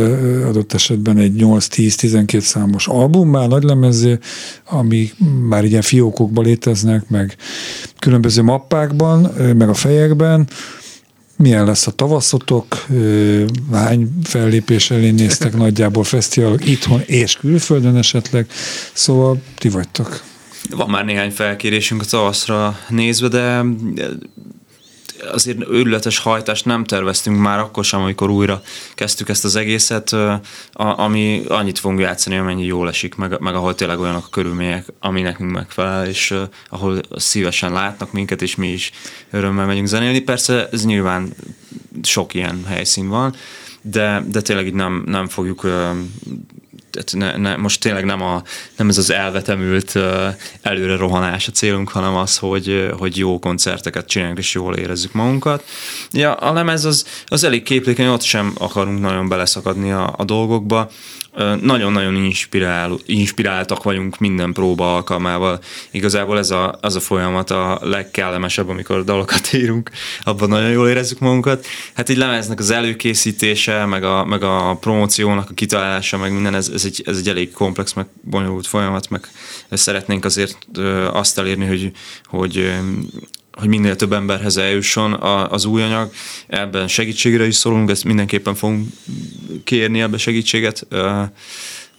[0.47, 4.19] adott esetben egy 8-10-12 számos albummá, nagylemezé,
[4.69, 5.11] ami
[5.49, 7.37] már ilyen fiókokban léteznek, meg
[7.99, 9.21] különböző mappákban,
[9.57, 10.49] meg a fejekben,
[11.45, 12.87] milyen lesz a tavaszotok,
[13.73, 15.57] hány fellépés elé néztek?
[15.57, 18.47] Nagyjából fesztiválok itthon és külföldön esetleg,
[18.93, 20.23] szóval ti vagytok.
[20.71, 23.65] Van már néhány felkérésünk a tavaszra nézve, de
[25.33, 28.63] azért őrületes hajtást nem terveztünk már akkor sem, amikor újra
[28.95, 30.17] kezdtük ezt az egészet,
[30.73, 35.21] ami annyit fogunk játszani, amennyi jól esik, meg, meg ahol tényleg olyanok a körülmények, ami
[35.21, 36.35] nekünk megfelel, és
[36.69, 38.91] ahol szívesen látnak minket, és mi is
[39.31, 40.21] örömmel megyünk zenélni.
[40.21, 41.35] Persze ez nyilván
[42.03, 43.35] sok ilyen helyszín van,
[43.83, 45.67] de, de tényleg így nem, nem fogjuk
[47.13, 48.43] ne, ne, most tényleg nem, a,
[48.77, 49.99] nem ez az elvetemült
[50.63, 55.65] előre rohanás a célunk, hanem az, hogy, hogy jó koncerteket csináljunk, és jól érezzük magunkat.
[56.13, 60.91] Ja, a lemez az, az elég képlékeny, ott sem akarunk nagyon beleszakadni a, a dolgokba.
[61.61, 65.61] Nagyon-nagyon inspirál, inspiráltak vagyunk minden próba alkalmával.
[65.91, 69.91] Igazából ez a, az a folyamat a legkellemesebb, amikor dalokat írunk,
[70.23, 71.67] abban nagyon jól érezzük magunkat.
[71.95, 76.71] Hát egy lemeznek az előkészítése, meg a, meg a promóciónak a kitalálása, meg minden, ez,
[76.75, 79.29] ez, egy, ez egy elég komplex, meg bonyolult folyamat, meg
[79.71, 80.59] szeretnénk azért
[81.13, 81.93] azt elérni, hogy,
[82.25, 82.73] hogy
[83.53, 85.13] hogy minél több emberhez eljusson
[85.51, 86.13] az új anyag.
[86.47, 88.89] Ebben segítségre is szólunk, ezt mindenképpen fogunk
[89.65, 90.87] kérni ebbe segítséget,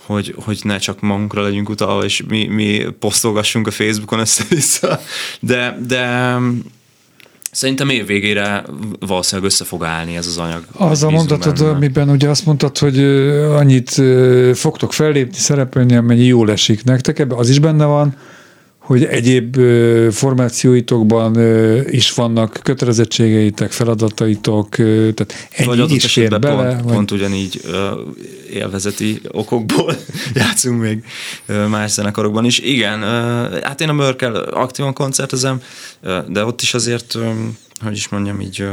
[0.06, 5.02] hogy, hogy ne csak magunkra legyünk utalva, és mi, mi posztolgassunk a Facebookon össze-vissza,
[5.40, 6.36] de, de
[7.56, 8.64] Szerintem év végére
[9.00, 10.64] valószínűleg össze fog állni ez az anyag.
[10.72, 11.70] Az a mondatod, benne.
[11.70, 13.00] amiben ugye azt mondtad, hogy
[13.54, 13.90] annyit
[14.54, 18.16] fogtok fellépni, szerepelni, amennyi jól esik nektek, ebben az is benne van,
[18.86, 19.58] hogy egyéb
[20.12, 21.40] formációitokban
[21.90, 26.56] is vannak kötelezettségeitek, feladataitok, tehát Vagy ennyi adott is fér bele.
[26.56, 26.94] pont, vagy...
[26.94, 27.62] pont ugyanígy
[28.52, 29.96] élvezeti okokból
[30.34, 31.04] játszunk még
[31.70, 32.60] más zenekarokban is.
[32.60, 33.02] Igen,
[33.64, 35.62] hát én a Mörkel aktívan koncertezem,
[36.28, 37.18] de ott is azért,
[37.84, 38.68] hogy is mondjam, így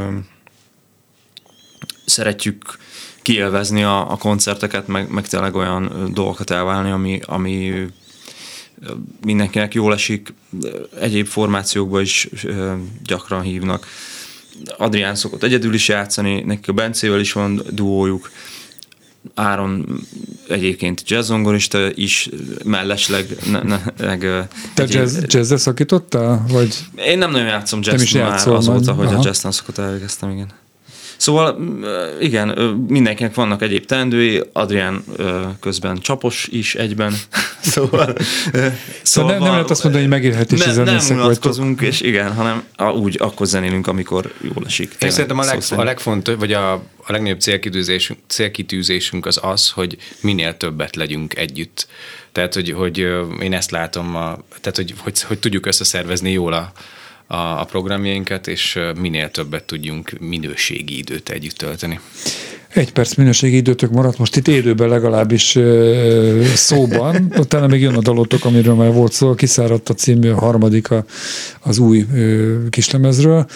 [2.05, 2.79] szeretjük
[3.23, 7.87] kielvezni a, a koncerteket, meg, meg tényleg olyan dolgokat elválni, ami, ami
[9.24, 10.33] mindenkinek jól esik,
[11.01, 12.28] egyéb formációkba is
[13.05, 13.87] gyakran hívnak.
[14.76, 18.30] Adrián szokott egyedül is játszani, neki a Bencével is van duójuk.
[19.35, 20.01] Áron
[20.49, 22.28] egyébként jazzzongorista is
[22.64, 23.37] mellesleg.
[23.51, 24.18] Ne, ne, meg,
[24.74, 26.45] Te egy- jazz, jazzre szakítottál?
[26.49, 28.97] Vagy Én nem nagyon játszom jazz már játszol azóta, majd.
[28.97, 29.18] hogy Aha.
[29.22, 30.51] a jazz tanszokat elvégeztem, igen.
[31.23, 31.59] Szóval
[32.20, 32.49] igen,
[32.89, 35.05] mindenkinek vannak egyéb teendői, Adrián
[35.61, 37.14] közben csapos is egyben,
[37.61, 38.14] szóval...
[39.03, 42.64] Szóval nem- nem lehet azt mondani, hogy megélhetési ne, zenészek Nem unatkozunk, és igen, hanem
[42.77, 44.87] a, úgy akkor zenélünk, amikor jól esik.
[44.87, 49.70] Én Tényleg, szerintem a, leg, a legfontosabb, vagy a, a legnagyobb célkitűzésünk, célkitűzésünk az az,
[49.70, 51.87] hogy minél többet legyünk együtt.
[52.33, 52.99] Tehát, hogy, hogy
[53.41, 56.73] én ezt látom, a, tehát, hogy, hogy, hogy tudjuk összeszervezni jól a,
[57.33, 62.01] a, a programjainkat, és minél többet tudjunk minőségi időt együtt tölteni.
[62.68, 65.59] egy perc minőségi időtök maradt most itt élőben legalábbis
[66.55, 67.33] szóban.
[67.39, 70.91] Utána még jön a dalotok, amiről már volt szó, a kiszáradt a című, a harmadik
[70.91, 71.05] a,
[71.61, 72.07] az új
[72.70, 73.47] kislemezről.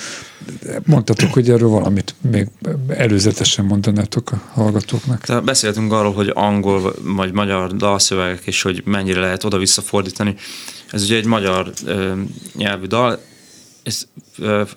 [0.85, 2.49] Mondtatok, hogy erről valamit még
[2.89, 5.21] előzetesen mondanátok a hallgatóknak.
[5.21, 10.35] Tehát beszéltünk arról, hogy angol vagy magyar dalszövegek, és hogy mennyire lehet oda-vissza fordítani.
[10.91, 12.13] Ez ugye egy magyar ö,
[12.55, 13.21] nyelvű dal.
[13.87, 14.07] Ez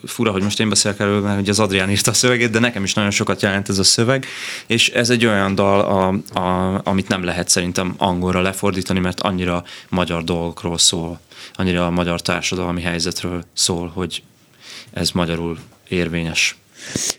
[0.04, 2.84] fura, hogy most én beszélek erről, mert ugye az Adrián írta a szövegét, de nekem
[2.84, 4.26] is nagyon sokat jelent ez a szöveg,
[4.66, 9.64] és ez egy olyan dal, a, a, amit nem lehet szerintem angolra lefordítani, mert annyira
[9.88, 11.20] magyar dolgokról szól,
[11.54, 14.22] annyira a magyar társadalmi helyzetről szól, hogy
[14.92, 15.58] ez magyarul
[15.88, 16.56] érvényes.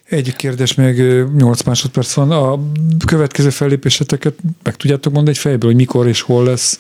[0.04, 2.32] Egy kérdés, még ö, 8 másodperc van.
[2.32, 2.60] A
[3.06, 4.34] következő fellépéseteket
[4.64, 6.80] meg tudjátok mondani egy fejből, hogy mikor és hol lesz?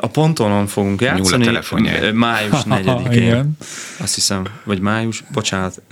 [0.00, 1.44] A pontonon fogunk játszani.
[1.44, 2.00] telefonjai.
[2.00, 3.22] ö, Május 4-én.
[3.22, 3.56] Igen.
[3.98, 5.82] Azt hiszem, vagy május, bocsánat.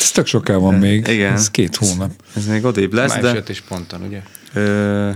[0.00, 1.06] Ez tök soká van még.
[1.08, 1.32] Igen.
[1.32, 2.10] Ez két hónap.
[2.36, 3.36] Ez még odébb lesz, Május de...
[3.36, 4.20] 5 és ponton, ugye?
[4.54, 5.10] Ö,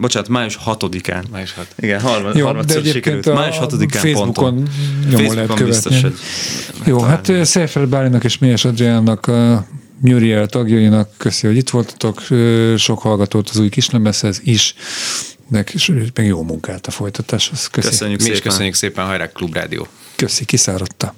[0.00, 1.22] bocsánat, május 6-án.
[1.30, 1.66] Május 6.
[1.78, 3.26] Igen, harmad, Jó, de harmadszor egyébként sikerült.
[3.26, 4.68] a Május 6-án Facebookon ponton.
[5.10, 5.64] nyomon lehet követni.
[5.64, 6.14] biztos, hogy
[6.84, 9.66] Jó, hát Seyfried Bálinak és Mélyes Adriánnak, a
[10.00, 12.22] Muriel tagjainak köszi, hogy itt voltatok,
[12.76, 14.74] sok hallgatót az új kislemezhez is,
[15.48, 17.66] de és meg jó munkát a folytatáshoz.
[17.66, 17.88] Köszi.
[17.88, 18.50] köszönjük Mi is szépen.
[18.50, 19.86] köszönjük szépen, hajrá Klubrádió!
[20.16, 21.14] Köszi, kiszáradta.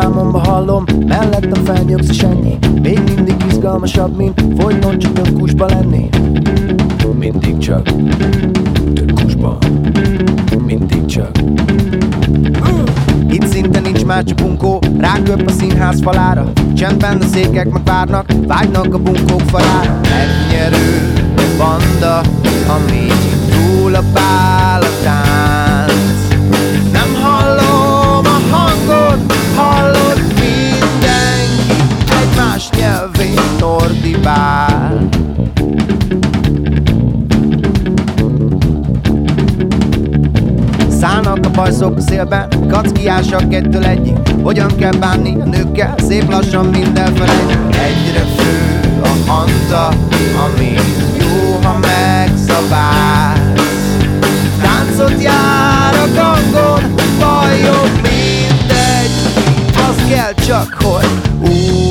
[0.00, 2.58] Álmomba hallom, mellettem felnyugsz és ennyi.
[2.82, 6.08] Még mindig izgalmasabb, mint folyton csak dönkusba lenni.
[7.18, 7.88] Mindig csak
[8.92, 9.58] dönkusba
[10.66, 11.30] Mindig csak.
[13.30, 16.52] Itt szinte nincs már csak bunkó Ráköp a színház falára.
[16.74, 20.00] Csendben a székek megvárnak Vágynak a bunkók falára.
[20.02, 21.12] Megnyerő
[21.58, 22.20] banda
[22.68, 23.06] Ami
[23.50, 24.89] túl a bál
[34.20, 35.08] ordibál
[41.00, 44.16] Szállnak a bajszok szélben, kackiásak egytől egyik.
[44.42, 47.58] Hogyan kell bánni a nőkkel, szép lassan minden felejt.
[47.70, 49.88] Egyre fő a hanta,
[50.44, 50.74] ami
[51.18, 53.38] jó, ha megszabálsz
[54.62, 59.10] Táncot jár a gangon, bajok mindegy.
[59.88, 61.08] Az kell csak, hogy
[61.40, 61.89] úgy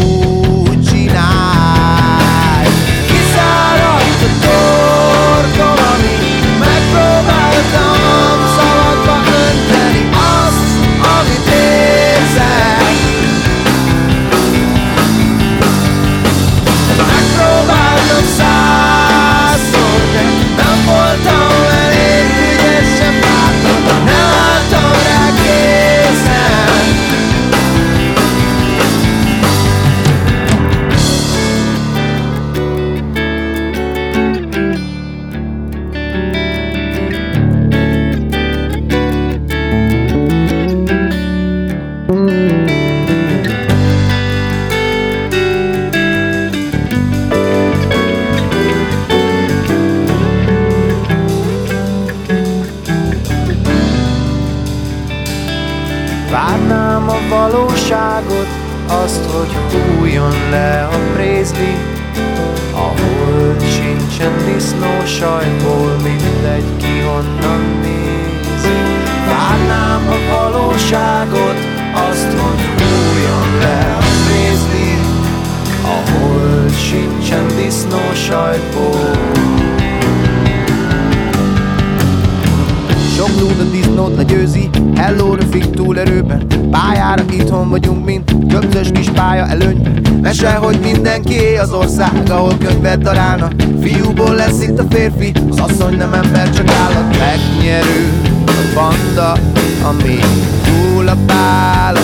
[92.89, 97.17] könyvet darálnak Fiúból lesz itt a férfi, az asszony nem ember, csak állat.
[97.17, 98.11] Megnyerő
[98.45, 99.37] a banda,
[99.83, 100.19] ami
[100.63, 101.95] túl a bál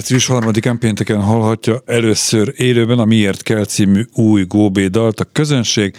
[0.00, 5.96] Március 3-án pénteken hallhatja először élőben a Miért kell című új Góbé dalt a közönség.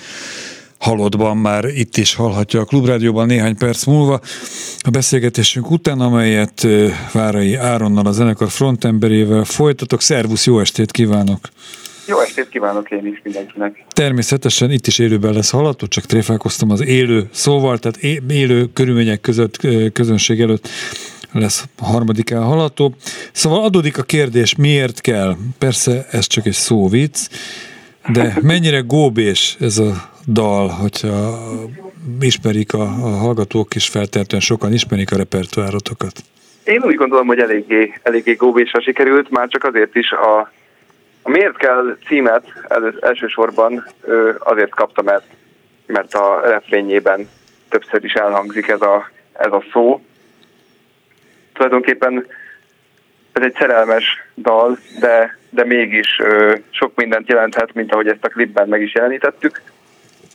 [0.77, 4.19] Halottban már itt is hallhatja a Klubrádióban néhány perc múlva.
[4.79, 6.67] A beszélgetésünk után, amelyet
[7.13, 10.01] Várai Áronnal, a zenekar frontemberével folytatok.
[10.01, 11.39] Szervusz, jó estét kívánok!
[12.07, 13.85] Jó estét kívánok én is mindenkinek.
[13.89, 17.97] Természetesen itt is élőben lesz hallható, csak tréfálkoztam az élő szóval, tehát
[18.27, 19.57] élő körülmények között,
[19.93, 20.67] közönség előtt
[21.31, 22.95] lesz a harmadikán hallható.
[23.31, 25.35] Szóval adódik a kérdés, miért kell?
[25.59, 27.27] Persze ez csak egy szóvic,
[28.07, 31.39] de mennyire góbés ez a dal, hogyha
[32.19, 36.13] ismerik a, a hallgatók, és feltehetően sokan ismerik a repertoárotokat.
[36.63, 40.51] Én úgy gondolom, hogy eléggé, eléggé góbésra sikerült, már csak azért is a,
[41.21, 43.87] a Miért kell címet elő, elsősorban
[44.39, 45.25] azért kapta, mert,
[45.85, 47.29] mert a refrényében
[47.69, 50.01] többször is elhangzik ez a, ez a szó.
[51.61, 52.27] Tulajdonképpen
[53.31, 54.03] ez egy szerelmes
[54.35, 58.93] dal, de, de mégis ö, sok mindent jelenthet, mint ahogy ezt a klipben meg is
[58.93, 59.61] jelenítettük,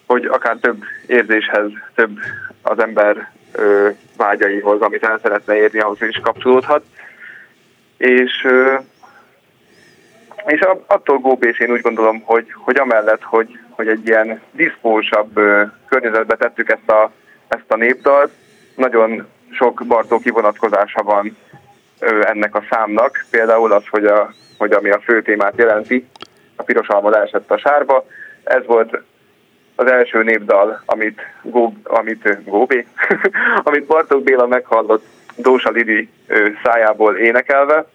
[0.07, 2.19] hogy akár több érzéshez, több
[2.63, 6.85] az ember ö, vágyaihoz, amit el szeretne érni, ahhoz is kapcsolódhat.
[7.97, 8.75] És, ö,
[10.47, 15.63] és attól góbés én úgy gondolom, hogy, hogy amellett, hogy, hogy egy ilyen diszkósabb ö,
[15.89, 17.13] környezetbe tettük ezt a,
[17.49, 18.31] ezt a népdalt,
[18.77, 19.27] nagyon
[19.57, 21.37] sok Bartóki vonatkozása van
[22.23, 23.25] ennek a számnak.
[23.31, 26.07] Például az, hogy, a, hogy ami a fő témát jelenti,
[26.57, 28.07] a piros alma esett a sárba.
[28.45, 29.03] Ez volt
[29.75, 32.87] az első népdal, amit, Gó, amit Góbé,
[33.65, 35.05] amit Bartók Béla meghallott
[35.37, 36.09] Dósa Lidi
[36.65, 37.87] szájából énekelve,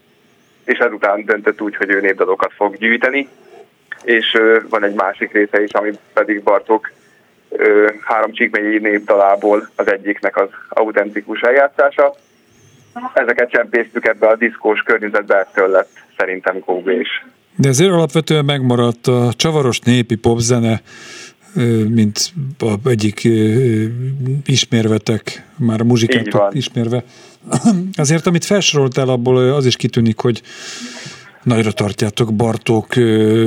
[0.65, 3.27] és ezután döntött úgy, hogy ő népdalokat fog gyűjteni,
[4.03, 4.37] és
[4.69, 6.91] van egy másik része is, ami pedig Bartók
[8.01, 12.15] három csíkmegyi népdalából az egyiknek az autentikus eljátszása.
[13.13, 17.25] Ezeket csempésztük ebbe a diszkós környezetbe, ettől lett szerintem góbés.
[17.55, 20.81] De ezért alapvetően megmaradt a csavaros népi popzene,
[21.87, 22.19] mint
[22.59, 23.27] a egyik
[24.45, 26.55] ismérvetek, már a muzsikát van.
[26.55, 27.03] ismerve.
[27.93, 30.41] Azért, amit felsoroltál, abból az is kitűnik, hogy
[31.43, 32.95] nagyra tartjátok Bartók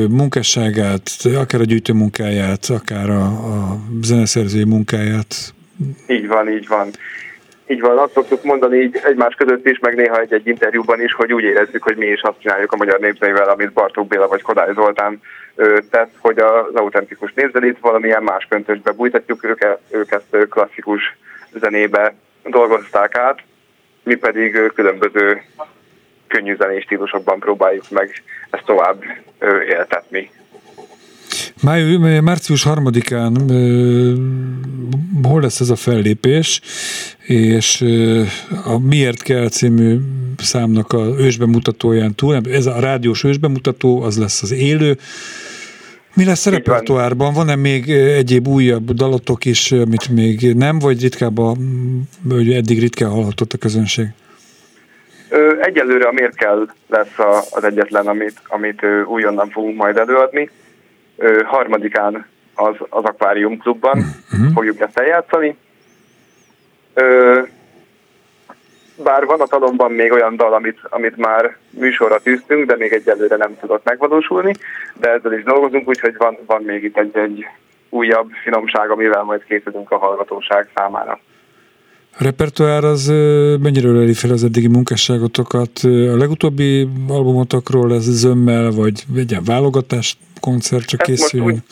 [0.08, 5.34] munkásságát, akár a gyűjtő munkáját, akár a, a zeneszerzői munkáját.
[6.06, 6.88] Így van, így van.
[7.66, 11.32] Így van, azt szoktuk mondani így egymás között is, meg néha egy-egy interjúban is, hogy
[11.32, 14.72] úgy érezzük, hogy mi is azt csináljuk a magyar népzenével, amit Bartók Béla vagy Kodály
[14.74, 15.20] Zoltán
[15.90, 21.16] tett, hogy az autentikus népzenét valamilyen más köntösbe bújtatjuk őket, őket ö, klasszikus
[21.60, 22.14] zenébe
[22.44, 23.42] dolgozták át,
[24.02, 25.42] mi pedig különböző
[26.34, 29.02] könnyű zenés stílusokban próbáljuk meg ezt tovább
[29.68, 30.30] éltetni.
[31.62, 34.12] Máj, március 3-án ö,
[35.28, 36.60] hol lesz ez a fellépés,
[37.26, 37.84] és
[38.64, 39.98] a Miért kell című
[40.36, 44.98] számnak a ősbemutatóján túl, ez a rádiós ősbemutató, az lesz az élő.
[46.14, 47.34] Mi lesz a repertoárban?
[47.34, 51.58] Van-e még egyéb újabb dalotok is, amit még nem, vagy ritkábban,
[52.30, 54.06] eddig ritkán hallhatott a közönség?
[55.60, 57.18] Egyelőre a Miért kell lesz
[57.50, 60.50] az egyetlen, amit, amit újonnan fogunk majd előadni.
[61.44, 64.52] Harmadikán az, az Aquarium Klubban Mhm.
[64.54, 65.56] fogjuk ezt eljátszani.
[69.02, 73.36] Bár van a talomban még olyan dal, amit, amit már műsorra tűztünk, de még egyelőre
[73.36, 74.54] nem tudott megvalósulni,
[74.94, 77.46] de ezzel is dolgozunk, úgyhogy van, van még itt egy, egy
[77.88, 81.20] újabb finomság, amivel majd készülünk a hallgatóság számára.
[82.18, 83.06] A repertoár az
[83.62, 85.70] mennyire öleli fel az eddigi munkásságotokat?
[85.84, 91.40] A legutóbbi albumotokról ez zömmel, vagy egy válogatás koncert csak most készül?
[91.40, 91.62] úgy-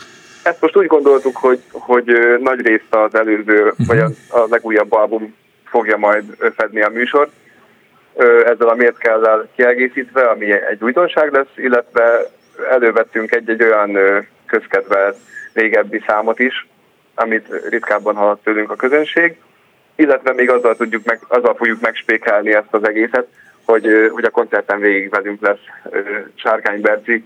[0.42, 2.04] Ezt most úgy gondoltuk, hogy, hogy
[2.40, 3.86] nagy részt az előző, uh-huh.
[3.86, 5.34] vagy a, a legújabb album
[5.64, 6.24] fogja majd
[6.56, 7.30] fedni a műsort.
[8.44, 12.30] Ezzel a miért kell kiegészítve, ami egy újdonság lesz, illetve
[12.70, 15.16] elővettünk egy-egy olyan ö, közkedvelt
[15.52, 16.66] régebbi számot is,
[17.14, 19.36] amit ritkábban hallott tőlünk a közönség,
[19.96, 23.26] illetve még azzal, tudjuk meg, azzal fogjuk megspékelni ezt az egészet,
[23.64, 25.60] hogy, hogy a koncerten végig velünk lesz
[26.34, 27.24] Sárkány Berci,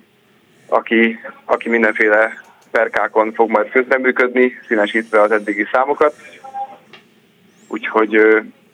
[0.67, 6.15] aki, aki mindenféle perkákon fog majd közreműködni, színesítve az eddigi számokat.
[7.69, 8.15] Úgyhogy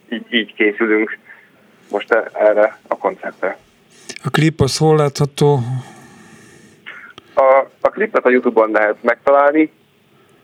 [0.09, 1.19] így, így készülünk
[1.91, 3.59] most e- erre a koncertre.
[4.25, 5.61] A klip az hol látható?
[7.35, 9.73] A, a klipet a Youtube-on lehet megtalálni,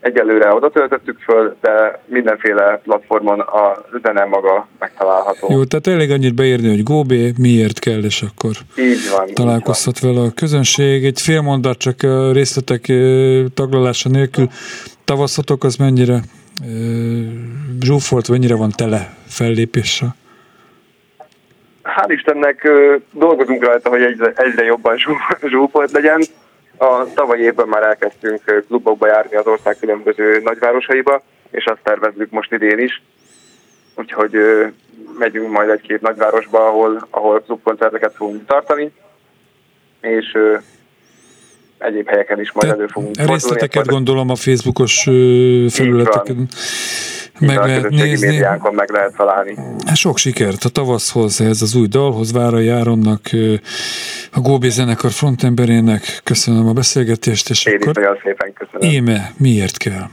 [0.01, 5.53] egyelőre oda töltöttük föl, de mindenféle platformon a zene maga megtalálható.
[5.53, 9.29] Jó, tehát elég annyit beírni, hogy Góbé miért kell, és akkor Így van.
[9.29, 11.05] így találkozhat vele a közönség.
[11.05, 11.97] Egy fél mondat csak
[12.33, 12.93] részletek
[13.55, 14.49] taglalása nélkül.
[15.05, 16.21] Tavaszatok az mennyire
[17.81, 20.17] zsúfolt, mennyire van tele fellépéssel?
[21.83, 22.69] Hál' Istennek
[23.13, 26.21] dolgozunk rajta, hogy egyre, egyre jobban zsú- zsúfolt legyen.
[26.79, 32.53] A tavalyi évben már elkezdtünk klubokba járni az ország különböző nagyvárosaiba, és azt tervezzük most
[32.53, 33.03] idén is.
[33.95, 34.33] Úgyhogy
[35.19, 38.93] megyünk majd egy-két nagyvárosba, ahol, ahol klubkoncerteket fogunk tartani,
[40.01, 40.39] és
[41.79, 43.33] egyéb helyeken is majd elő fogunk fordulni.
[43.33, 45.03] Részleteket Majd gondolom a Facebookos
[45.69, 46.49] felületeken
[47.39, 48.27] meg a lehet nézni.
[48.27, 49.55] médiánkon meg lehet találni.
[49.87, 53.21] Hát Sok sikert a tavaszhoz, ez az új dalhoz, Vára Járonnak,
[54.33, 56.21] a Góbi zenekar frontemberének.
[56.25, 58.91] Köszönöm a beszélgetést, és Én is akkor nagyon szépen köszönöm.
[58.91, 60.09] íme miért kell?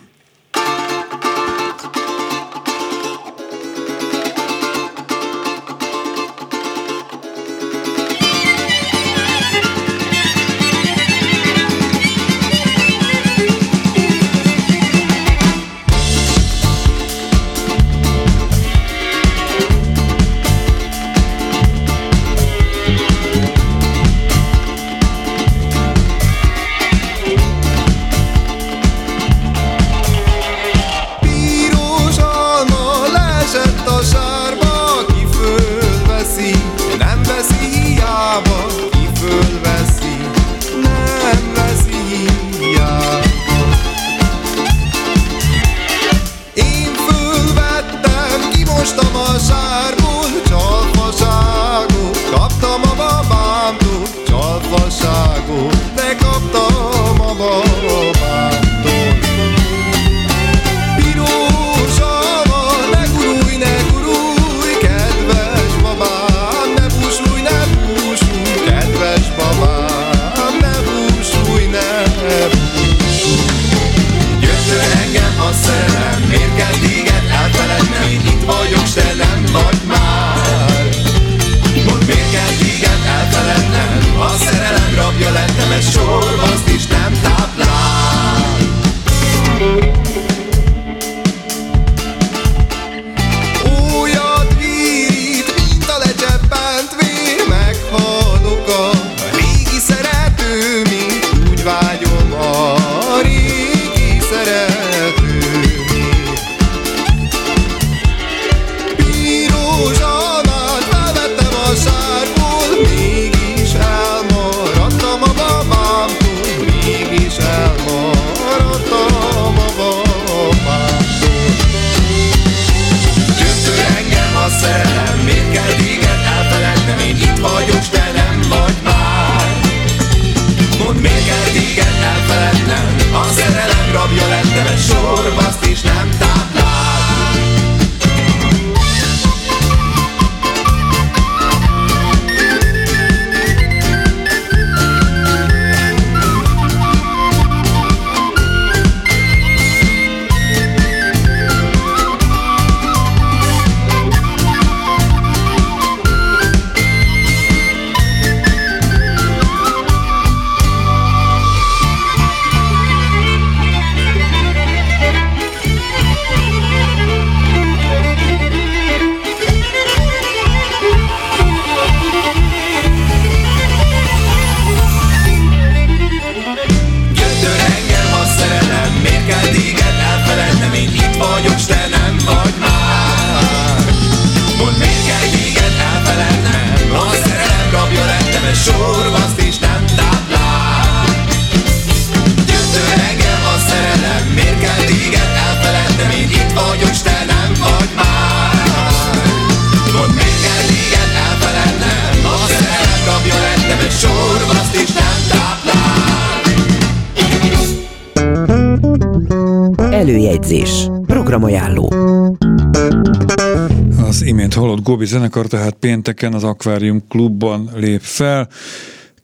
[214.86, 218.50] Gobi zenekar tehát pénteken az Aquarium Klubban lép fel.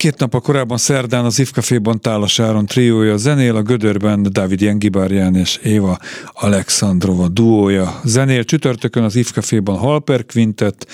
[0.01, 5.35] Két nap a korábban szerdán az Ifkaféban Tálas Áron triója zenél, a Gödörben Dávid Jengibárján
[5.35, 5.97] és Éva
[6.33, 8.43] Alexandrova duója zenél.
[8.43, 10.87] Csütörtökön az Ifkaféban Halper Quintet,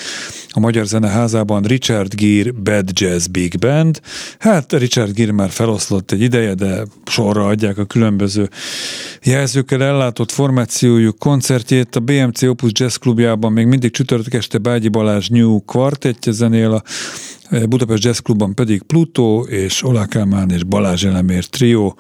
[0.50, 4.00] a Magyar Zeneházában Richard Gere Bad Jazz Big Band.
[4.40, 8.50] Hát Richard Gere már feloszlott egy ideje, de sorra adják a különböző
[9.24, 11.96] jelzőkkel ellátott formációjuk koncertjét.
[11.96, 16.84] A BMC Opus Jazz Klubjában még mindig csütörtök este Bágyi Balázs New Quartettje zenél, a
[17.50, 21.94] Budapest Jazz Klubban pedig Pluto és Olá Kálmán és Balázs Elemér trio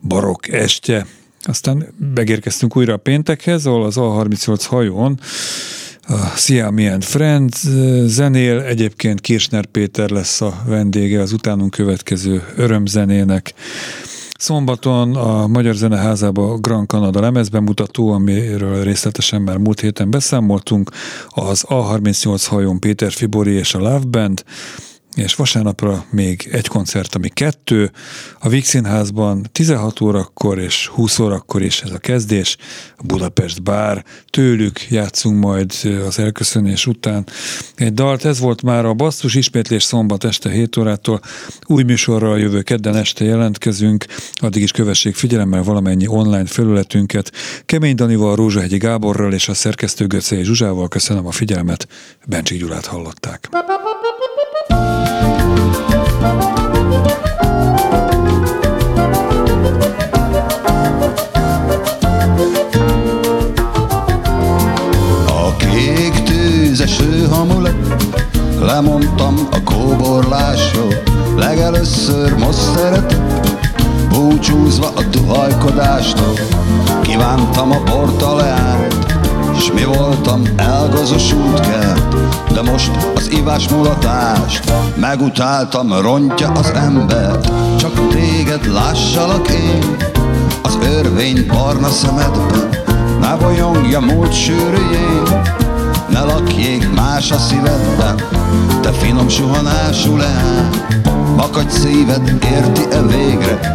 [0.00, 1.06] barok estje.
[1.42, 5.20] Aztán megérkeztünk újra a péntekhez, ahol az A38 hajón
[6.08, 7.66] a Siami and Friends
[8.06, 13.54] zenél, egyébként Kirchner Péter lesz a vendége az utánunk következő örömzenének.
[14.38, 20.90] Szombaton a Magyar Zeneházában a Grand Canada lemezbemutató, amiről részletesen már múlt héten beszámoltunk,
[21.28, 24.44] az A38 hajón Péter Fibori és a Love Band,
[25.14, 27.90] és vasárnapra még egy koncert, ami kettő,
[28.38, 32.56] a Víg Színházban 16 órakor és 20 órakor is ez a kezdés,
[32.96, 35.72] a Budapest Bár, tőlük játszunk majd
[36.06, 37.26] az elköszönés után
[37.74, 41.20] egy dalt, ez volt már a basszus ismétlés szombat este 7 órától,
[41.66, 44.04] új műsorral jövő kedden este jelentkezünk,
[44.34, 47.32] addig is kövessék figyelemmel valamennyi online felületünket,
[47.66, 51.88] Kemény Danival, Rózsahegyi Gáborral és a szerkesztő Göcei Zsuzsával köszönöm a figyelmet,
[52.26, 53.48] Bencsik Gyulát hallották.
[65.26, 67.90] A kék tűzeső hamulat
[68.60, 70.94] Lemondtam a kóborlásról.
[71.36, 73.20] Legelőször most szeretek
[74.08, 76.32] Búcsúzva a duhajkodástól.
[77.02, 78.99] Kívántam a portaleát
[79.60, 82.14] S mi voltam elgazosult kert
[82.52, 89.96] De most az ivás mulatást Megutáltam, rontja az embert Csak téged lássalak én
[90.62, 92.68] Az örvény barna szemedben
[93.20, 95.58] Ne bolyongja múlt sűrűjén
[96.10, 98.14] ne lakjék más a szívedben,
[98.82, 100.70] te finom suhanású leány.
[101.36, 103.74] Makadj szíved érti-e végre,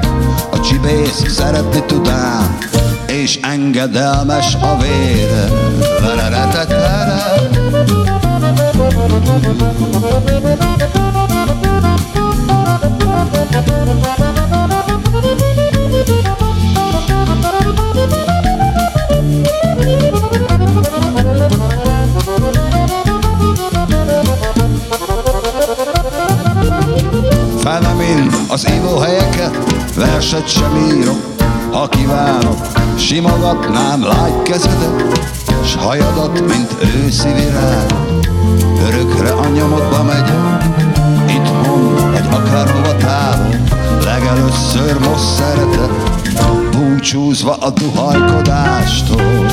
[0.51, 2.57] a csibész szeretni tudám,
[3.25, 5.47] és engedelmes a vére.
[27.59, 29.57] Fel nem én az ivóhelyeket,
[29.95, 31.35] verset sem írok,
[31.71, 35.19] ha kívánok, simogatnám lágy kezedet,
[35.63, 36.75] s hajadat, mint
[37.05, 37.93] őszi virág.
[38.87, 40.63] Örökre a nyomodba megyek,
[41.27, 43.59] itthon vagy akárhova távol,
[44.03, 45.91] legelőször most szeretek,
[46.71, 49.45] búcsúzva a duhajkodástól.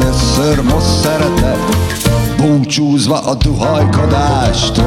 [0.00, 1.58] először most szeretett,
[2.36, 4.86] búcsúzva a duhajkodástól.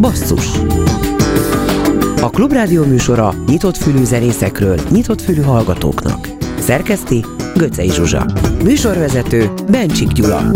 [0.00, 0.46] Basszus
[2.20, 6.28] A Klubrádió műsora nyitott fülű zenészekről, nyitott fülű hallgatóknak.
[6.58, 7.24] Szerkeszti
[7.54, 8.26] Göcej Zsuzsa
[8.62, 10.50] Műsorvezető Bencsik Gyula.